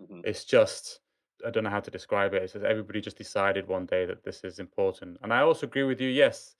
Mm-hmm. 0.00 0.20
It's 0.24 0.44
just 0.44 1.00
I 1.46 1.50
don't 1.50 1.64
know 1.64 1.70
how 1.70 1.80
to 1.80 1.90
describe 1.90 2.34
it. 2.34 2.42
It's 2.42 2.52
just 2.52 2.64
everybody 2.64 3.00
just 3.00 3.18
decided 3.18 3.66
one 3.66 3.86
day 3.86 4.06
that 4.06 4.22
this 4.22 4.44
is 4.44 4.58
important. 4.58 5.18
And 5.22 5.32
I 5.32 5.40
also 5.40 5.66
agree 5.66 5.82
with 5.82 6.00
you. 6.00 6.08
Yes, 6.08 6.54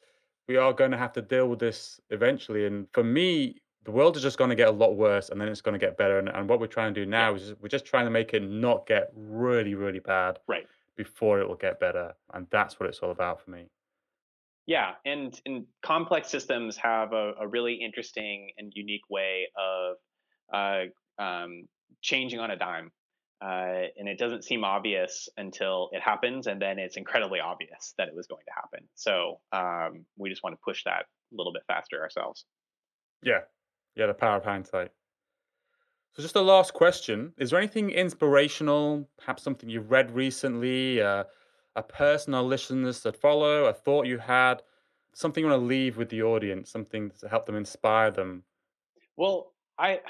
we 0.49 0.57
are 0.57 0.73
going 0.73 0.91
to 0.91 0.97
have 0.97 1.13
to 1.13 1.23
deal 1.23 1.49
with 1.49 1.61
this 1.61 2.01
eventually. 2.11 2.67
And 2.67 2.87
for 2.93 3.05
me, 3.05 3.61
the 3.85 3.91
world 3.91 4.17
is 4.17 4.23
just 4.23 4.39
going 4.39 4.51
to 4.51 4.57
get 4.57 4.69
a 4.69 4.73
lot 4.73 4.97
worse 4.97 5.31
and 5.31 5.41
then 5.41 5.49
it's 5.49 5.61
going 5.61 5.79
to 5.79 5.85
get 5.87 5.97
better. 5.97 6.19
And, 6.19 6.29
and 6.29 6.49
what 6.49 6.61
we're 6.61 6.67
trying 6.67 6.95
to 6.95 7.05
do 7.05 7.09
now 7.09 7.31
yeah. 7.31 7.37
is 7.37 7.55
we're 7.61 7.69
just 7.69 7.85
trying 7.85 8.05
to 8.05 8.11
make 8.11 8.33
it 8.35 8.43
not 8.43 8.87
get 8.87 9.11
really, 9.15 9.75
really 9.75 9.99
bad. 10.01 10.39
Right. 10.47 10.67
before 10.97 11.41
it 11.41 11.49
will 11.49 11.57
get 11.57 11.81
better. 11.81 12.15
And 12.33 12.47
that's 12.51 12.79
what 12.79 12.89
it's 12.89 12.99
all 13.01 13.11
about 13.11 13.43
for 13.43 13.51
me. 13.51 13.67
Yeah, 14.67 14.93
and, 15.05 15.39
and 15.45 15.65
complex 15.85 16.29
systems 16.29 16.77
have 16.77 17.13
a, 17.13 17.33
a 17.41 17.49
really 17.49 17.75
interesting 17.75 18.51
and 18.59 18.73
unique 18.75 19.09
way 19.11 19.49
of 19.57 19.97
uh, 20.55 21.23
um, 21.23 21.67
changing 22.01 22.39
on 22.39 22.51
a 22.51 22.57
dime. 22.57 22.93
Uh, 23.41 23.89
and 23.99 24.09
it 24.09 24.19
doesn't 24.19 24.45
seem 24.45 24.63
obvious 24.63 25.29
until 25.37 25.89
it 25.91 26.01
happens, 26.01 26.47
and 26.47 26.63
then 26.63 26.79
it's 26.79 26.97
incredibly 26.97 27.41
obvious 27.41 27.93
that 27.99 28.07
it 28.07 28.15
was 28.15 28.29
going 28.29 28.45
to 28.47 28.53
happen. 28.55 28.87
So 28.95 29.41
um, 29.53 30.05
we 30.17 30.31
just 30.31 30.45
want 30.45 30.55
to 30.55 30.61
push 30.65 30.85
that 30.85 31.07
a 31.33 31.37
little 31.37 31.53
bit 31.53 31.63
faster 31.67 32.01
ourselves. 32.01 32.45
Yeah, 33.25 33.41
yeah, 33.95 34.07
the 34.07 34.15
power 34.15 34.37
of 34.37 34.45
hindsight. 34.45 34.91
So, 36.13 36.23
just 36.23 36.37
a 36.37 36.41
last 36.41 36.75
question: 36.75 37.33
Is 37.39 37.51
there 37.51 37.59
anything 37.59 37.91
inspirational, 37.91 39.09
perhaps 39.19 39.43
something 39.43 39.69
you've 39.69 39.91
read 39.91 40.11
recently, 40.11 41.01
uh, 41.01 41.25
a 41.77 41.83
person 41.83 42.35
or 42.35 42.43
listeners 42.43 43.01
that 43.01 43.17
follow, 43.17 43.67
a 43.67 43.73
thought 43.73 44.07
you 44.07 44.19
had, 44.19 44.63
something 45.15 45.45
you 45.45 45.51
want 45.51 45.61
to 45.61 45.67
leave 45.67 45.97
with 45.97 46.11
the 46.11 46.23
audience, 46.23 46.71
something 46.71 47.11
to 47.21 47.29
help 47.29 47.47
them 47.47 47.57
inspire 47.57 48.11
them? 48.11 48.43
Well, 49.17 49.53
I, 49.79 50.01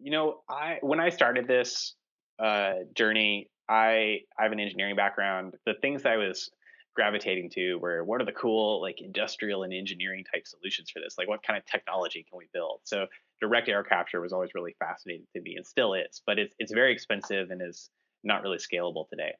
you 0.00 0.10
know, 0.10 0.40
I 0.48 0.78
when 0.82 1.00
I 1.00 1.10
started 1.10 1.48
this 1.48 1.94
uh, 2.38 2.74
journey, 2.94 3.50
I 3.68 4.20
I 4.38 4.42
have 4.44 4.52
an 4.52 4.60
engineering 4.60 4.96
background. 4.96 5.54
The 5.66 5.74
things 5.80 6.04
I 6.04 6.16
was 6.16 6.50
gravitating 6.94 7.50
to 7.50 7.76
where 7.76 8.04
what 8.04 8.20
are 8.20 8.24
the 8.24 8.32
cool 8.32 8.80
like 8.80 9.00
industrial 9.00 9.62
and 9.62 9.72
engineering 9.72 10.24
type 10.32 10.46
solutions 10.46 10.90
for 10.90 11.00
this? 11.00 11.16
Like 11.18 11.28
what 11.28 11.42
kind 11.42 11.56
of 11.56 11.64
technology 11.66 12.24
can 12.28 12.38
we 12.38 12.46
build? 12.52 12.80
So 12.84 13.06
direct 13.40 13.68
air 13.68 13.82
capture 13.82 14.20
was 14.20 14.32
always 14.32 14.50
really 14.54 14.76
fascinating 14.78 15.26
to 15.34 15.42
me 15.42 15.56
and 15.56 15.66
still 15.66 15.94
is, 15.94 16.22
but 16.26 16.38
it's 16.38 16.54
it's 16.58 16.72
very 16.72 16.92
expensive 16.92 17.50
and 17.50 17.60
is 17.62 17.90
not 18.22 18.42
really 18.42 18.58
scalable 18.58 19.08
today. 19.08 19.32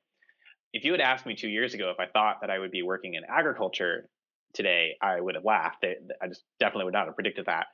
If 0.73 0.85
you 0.85 0.93
had 0.93 1.01
asked 1.01 1.27
me 1.27 1.37
two 1.37 1.49
years 1.49 1.75
ago 1.75 1.91
if 1.91 2.01
I 2.01 2.11
thought 2.11 2.39
that 2.41 2.51
I 2.51 2.59
would 2.59 2.73
be 2.73 2.83
working 2.83 3.15
in 3.15 3.23
agriculture 3.29 4.09
today, 4.55 4.97
I 5.01 5.21
would 5.21 5.35
have 5.35 5.45
laughed. 5.45 5.85
I 5.85 6.29
just 6.29 6.45
definitely 6.59 6.87
would 6.87 6.95
not 6.95 7.07
have 7.07 7.15
predicted 7.15 7.47
that. 7.47 7.67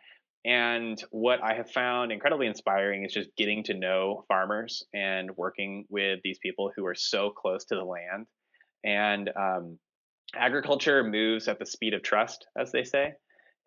And 0.45 1.03
what 1.11 1.43
I 1.43 1.55
have 1.55 1.71
found 1.71 2.12
incredibly 2.12 2.47
inspiring 2.47 3.05
is 3.05 3.12
just 3.12 3.29
getting 3.37 3.62
to 3.64 3.75
know 3.75 4.25
farmers 4.27 4.83
and 4.95 5.31
working 5.37 5.85
with 5.90 6.21
these 6.25 6.38
people 6.38 6.73
who 6.75 6.87
are 6.87 6.95
so 6.95 7.31
close 7.31 7.66
to 7.66 7.75
the 7.75 7.85
land. 7.85 8.27
And 8.85 9.31
um, 9.37 9.79
agriculture 10.35 11.03
moves 11.05 11.49
at 11.49 11.59
the 11.59 11.66
speed 11.66 11.95
of 11.95 12.03
trust, 12.03 12.47
as 12.57 12.73
they 12.73 12.85
say. 12.85 13.14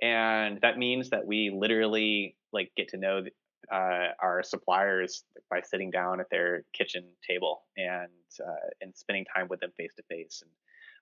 And 0.01 0.59
that 0.61 0.77
means 0.77 1.09
that 1.11 1.25
we 1.25 1.49
literally 1.49 2.35
like 2.51 2.71
get 2.75 2.89
to 2.89 2.97
know 2.97 3.23
uh, 3.71 4.07
our 4.19 4.43
suppliers 4.43 5.23
by 5.49 5.61
sitting 5.61 5.91
down 5.91 6.19
at 6.19 6.29
their 6.29 6.63
kitchen 6.73 7.05
table 7.27 7.63
and 7.77 8.09
uh, 8.45 8.69
and 8.81 8.95
spending 8.95 9.25
time 9.33 9.47
with 9.49 9.59
them 9.61 9.71
face 9.77 9.93
to 9.95 10.03
face. 10.09 10.43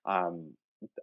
And 0.06 0.14
um, 0.14 0.52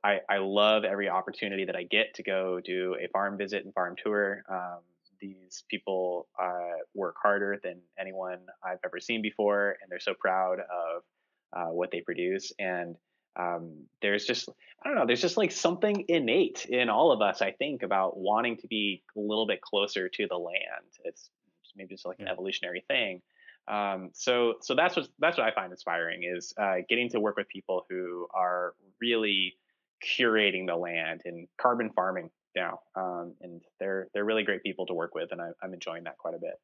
I, 0.04 0.19
I 0.30 0.38
love 0.38 0.84
every 0.84 1.10
opportunity 1.10 1.65
that 1.65 1.76
I 1.76 1.84
get 1.84 2.13
to 2.15 2.24
go 2.24 2.60
do 2.63 2.95
a 3.02 3.08
farm 3.10 3.38
visit 3.38 3.65
and 3.65 3.74
farm 3.74 3.95
tour. 4.02 4.43
Um, 4.50 4.80
these 5.22 5.63
people 5.69 6.28
uh, 6.41 6.80
work 6.93 7.15
harder 7.22 7.60
than 7.62 7.82
anyone 8.00 8.39
I've 8.63 8.80
ever 8.86 9.00
seen 9.02 9.22
before, 9.22 9.76
and 9.82 9.91
they're 9.91 10.00
so 10.00 10.13
proud 10.13 10.60
of 10.60 11.04
uh, 11.53 11.65
what 11.65 11.91
they 11.91 12.01
produce. 12.01 12.51
And 12.59 12.95
um, 13.35 13.85
there's 14.01 14.25
just, 14.25 14.49
I 14.83 14.88
don't 14.88 14.97
know, 14.97 15.05
there's 15.05 15.21
just 15.21 15.38
like 15.38 15.51
something 15.51 16.05
innate 16.07 16.65
in 16.65 16.89
all 16.89 17.12
of 17.12 17.21
us, 17.21 17.41
I 17.41 17.51
think, 17.51 17.83
about 17.83 18.17
wanting 18.17 18.57
to 18.57 18.67
be 18.67 19.03
a 19.15 19.19
little 19.19 19.47
bit 19.47 19.62
closer 19.62 20.09
to 20.09 20.27
the 20.27 20.38
land. 20.38 20.89
It's 21.03 21.29
maybe 21.75 21.93
it's 21.93 22.05
like 22.05 22.19
an 22.19 22.27
evolutionary 22.27 22.83
thing. 22.88 23.21
Um, 23.67 24.09
so, 24.13 24.55
so 24.62 24.75
that's 24.75 24.95
what 24.95 25.07
that's 25.19 25.38
what 25.38 25.47
I 25.47 25.53
find 25.53 25.71
inspiring 25.71 26.23
is 26.23 26.53
uh, 26.59 26.77
getting 26.89 27.09
to 27.09 27.19
work 27.19 27.38
with 27.38 27.47
people 27.47 27.85
who 27.89 28.27
are 28.33 28.73
really 28.99 29.57
curating 30.03 30.65
the 30.65 30.75
land 30.75 31.21
and 31.25 31.47
carbon 31.62 31.91
farming 31.91 32.31
now. 32.55 32.79
Um, 32.95 33.35
and 33.41 33.62
they're 33.79 34.07
they're 34.13 34.25
really 34.25 34.43
great 34.43 34.63
people 34.63 34.88
to 34.88 34.93
work 34.93 35.13
with, 35.13 35.31
and 35.31 35.41
I, 35.41 35.49
I'm 35.62 35.73
enjoying 35.73 36.05
that 36.05 36.17
quite 36.17 36.33
a 36.33 36.39
bit. 36.39 36.59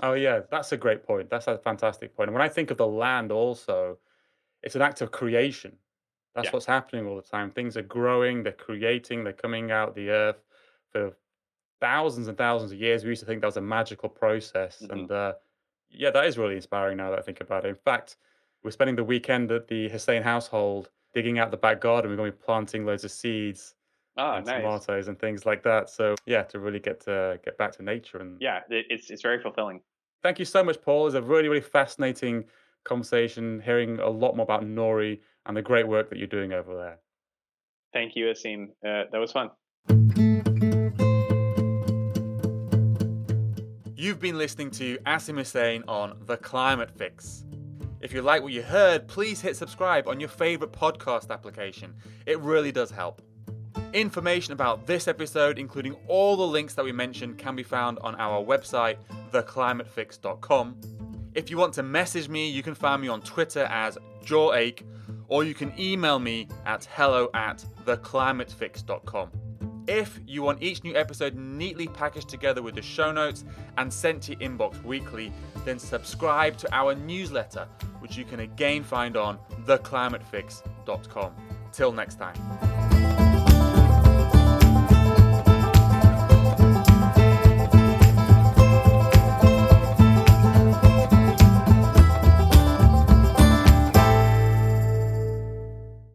Oh 0.00 0.14
yeah, 0.14 0.40
that's 0.50 0.72
a 0.72 0.76
great 0.76 1.04
point. 1.06 1.28
That's 1.28 1.46
a 1.46 1.58
fantastic 1.58 2.16
point. 2.16 2.28
And 2.28 2.34
when 2.34 2.42
I 2.42 2.48
think 2.48 2.70
of 2.70 2.78
the 2.78 2.86
land, 2.86 3.30
also, 3.30 3.98
it's 4.62 4.74
an 4.74 4.82
act 4.82 5.00
of 5.00 5.10
creation. 5.10 5.76
That's 6.34 6.46
yeah. 6.46 6.52
what's 6.52 6.66
happening 6.66 7.06
all 7.06 7.16
the 7.16 7.22
time. 7.22 7.50
Things 7.50 7.76
are 7.76 7.82
growing, 7.82 8.42
they're 8.42 8.52
creating, 8.52 9.22
they're 9.22 9.34
coming 9.34 9.70
out 9.70 9.94
the 9.94 10.08
earth 10.08 10.42
for 10.90 11.12
thousands 11.80 12.28
and 12.28 12.38
thousands 12.38 12.72
of 12.72 12.78
years. 12.80 13.04
We 13.04 13.10
used 13.10 13.20
to 13.20 13.26
think 13.26 13.42
that 13.42 13.48
was 13.48 13.58
a 13.58 13.62
magical 13.62 14.08
process, 14.08 14.78
mm-hmm. 14.80 14.92
and 14.92 15.10
uh, 15.10 15.34
yeah, 15.90 16.10
that 16.10 16.24
is 16.24 16.38
really 16.38 16.56
inspiring 16.56 16.96
now 16.96 17.10
that 17.10 17.18
I 17.18 17.22
think 17.22 17.40
about 17.42 17.66
it. 17.66 17.68
In 17.68 17.74
fact, 17.74 18.16
we're 18.62 18.70
spending 18.70 18.96
the 18.96 19.04
weekend 19.04 19.50
at 19.50 19.68
the 19.68 19.88
Hussain 19.88 20.22
household 20.22 20.90
digging 21.12 21.38
out 21.38 21.50
the 21.50 21.56
back 21.56 21.80
garden. 21.80 22.10
We're 22.10 22.16
going 22.16 22.32
to 22.32 22.36
be 22.36 22.44
planting 22.44 22.86
loads 22.86 23.04
of 23.04 23.10
seeds. 23.10 23.74
Oh, 24.18 24.32
and 24.32 24.46
nice. 24.46 24.60
tomatoes 24.60 25.08
and 25.08 25.18
things 25.18 25.46
like 25.46 25.62
that. 25.62 25.88
So 25.88 26.14
yeah, 26.26 26.42
to 26.44 26.58
really 26.58 26.80
get 26.80 27.00
to 27.04 27.40
get 27.44 27.56
back 27.56 27.72
to 27.76 27.82
nature 27.82 28.18
and 28.18 28.36
yeah, 28.40 28.60
it's 28.68 29.10
it's 29.10 29.22
very 29.22 29.40
fulfilling. 29.40 29.80
Thank 30.22 30.38
you 30.38 30.44
so 30.44 30.62
much, 30.62 30.80
Paul. 30.82 31.06
It's 31.06 31.16
a 31.16 31.22
really 31.22 31.48
really 31.48 31.62
fascinating 31.62 32.44
conversation. 32.84 33.60
Hearing 33.60 33.98
a 34.00 34.08
lot 34.08 34.36
more 34.36 34.44
about 34.44 34.62
Nori 34.62 35.20
and 35.46 35.56
the 35.56 35.62
great 35.62 35.88
work 35.88 36.10
that 36.10 36.18
you're 36.18 36.26
doing 36.26 36.52
over 36.52 36.76
there. 36.76 36.98
Thank 37.92 38.16
you, 38.16 38.26
Asim. 38.26 38.68
Uh, 38.84 39.04
that 39.10 39.18
was 39.18 39.32
fun. 39.32 39.50
You've 43.94 44.18
been 44.18 44.36
listening 44.36 44.70
to 44.72 44.98
Asim 45.06 45.36
Hussain 45.36 45.84
on 45.86 46.18
The 46.26 46.36
Climate 46.36 46.90
Fix. 46.90 47.44
If 48.00 48.12
you 48.12 48.20
like 48.20 48.42
what 48.42 48.52
you 48.52 48.62
heard, 48.62 49.06
please 49.06 49.40
hit 49.40 49.56
subscribe 49.56 50.08
on 50.08 50.18
your 50.18 50.28
favourite 50.28 50.72
podcast 50.72 51.30
application. 51.30 51.94
It 52.26 52.40
really 52.40 52.72
does 52.72 52.90
help. 52.90 53.22
Information 53.92 54.54
about 54.54 54.86
this 54.86 55.06
episode, 55.06 55.58
including 55.58 55.94
all 56.08 56.36
the 56.36 56.46
links 56.46 56.74
that 56.74 56.84
we 56.84 56.92
mentioned, 56.92 57.36
can 57.36 57.54
be 57.54 57.62
found 57.62 57.98
on 58.00 58.14
our 58.16 58.42
website, 58.42 58.96
theclimatefix.com. 59.32 60.76
If 61.34 61.50
you 61.50 61.58
want 61.58 61.74
to 61.74 61.82
message 61.82 62.28
me, 62.28 62.48
you 62.48 62.62
can 62.62 62.74
find 62.74 63.02
me 63.02 63.08
on 63.08 63.20
Twitter 63.20 63.64
as 63.64 63.98
JawAche, 64.24 64.82
or 65.28 65.44
you 65.44 65.54
can 65.54 65.72
email 65.78 66.18
me 66.18 66.48
at 66.64 66.86
hello 66.86 67.28
at 67.34 67.64
theclimatefix.com. 67.84 69.30
If 69.88 70.20
you 70.26 70.42
want 70.42 70.62
each 70.62 70.84
new 70.84 70.96
episode 70.96 71.34
neatly 71.34 71.88
packaged 71.88 72.28
together 72.28 72.62
with 72.62 72.76
the 72.76 72.82
show 72.82 73.12
notes 73.12 73.44
and 73.76 73.92
sent 73.92 74.22
to 74.22 74.32
your 74.32 74.40
inbox 74.40 74.82
weekly, 74.84 75.32
then 75.64 75.78
subscribe 75.78 76.56
to 76.58 76.74
our 76.74 76.94
newsletter, 76.94 77.66
which 77.98 78.16
you 78.16 78.24
can 78.24 78.40
again 78.40 78.84
find 78.84 79.18
on 79.18 79.38
theclimatefix.com. 79.66 81.32
Till 81.72 81.92
next 81.92 82.16
time. 82.16 82.71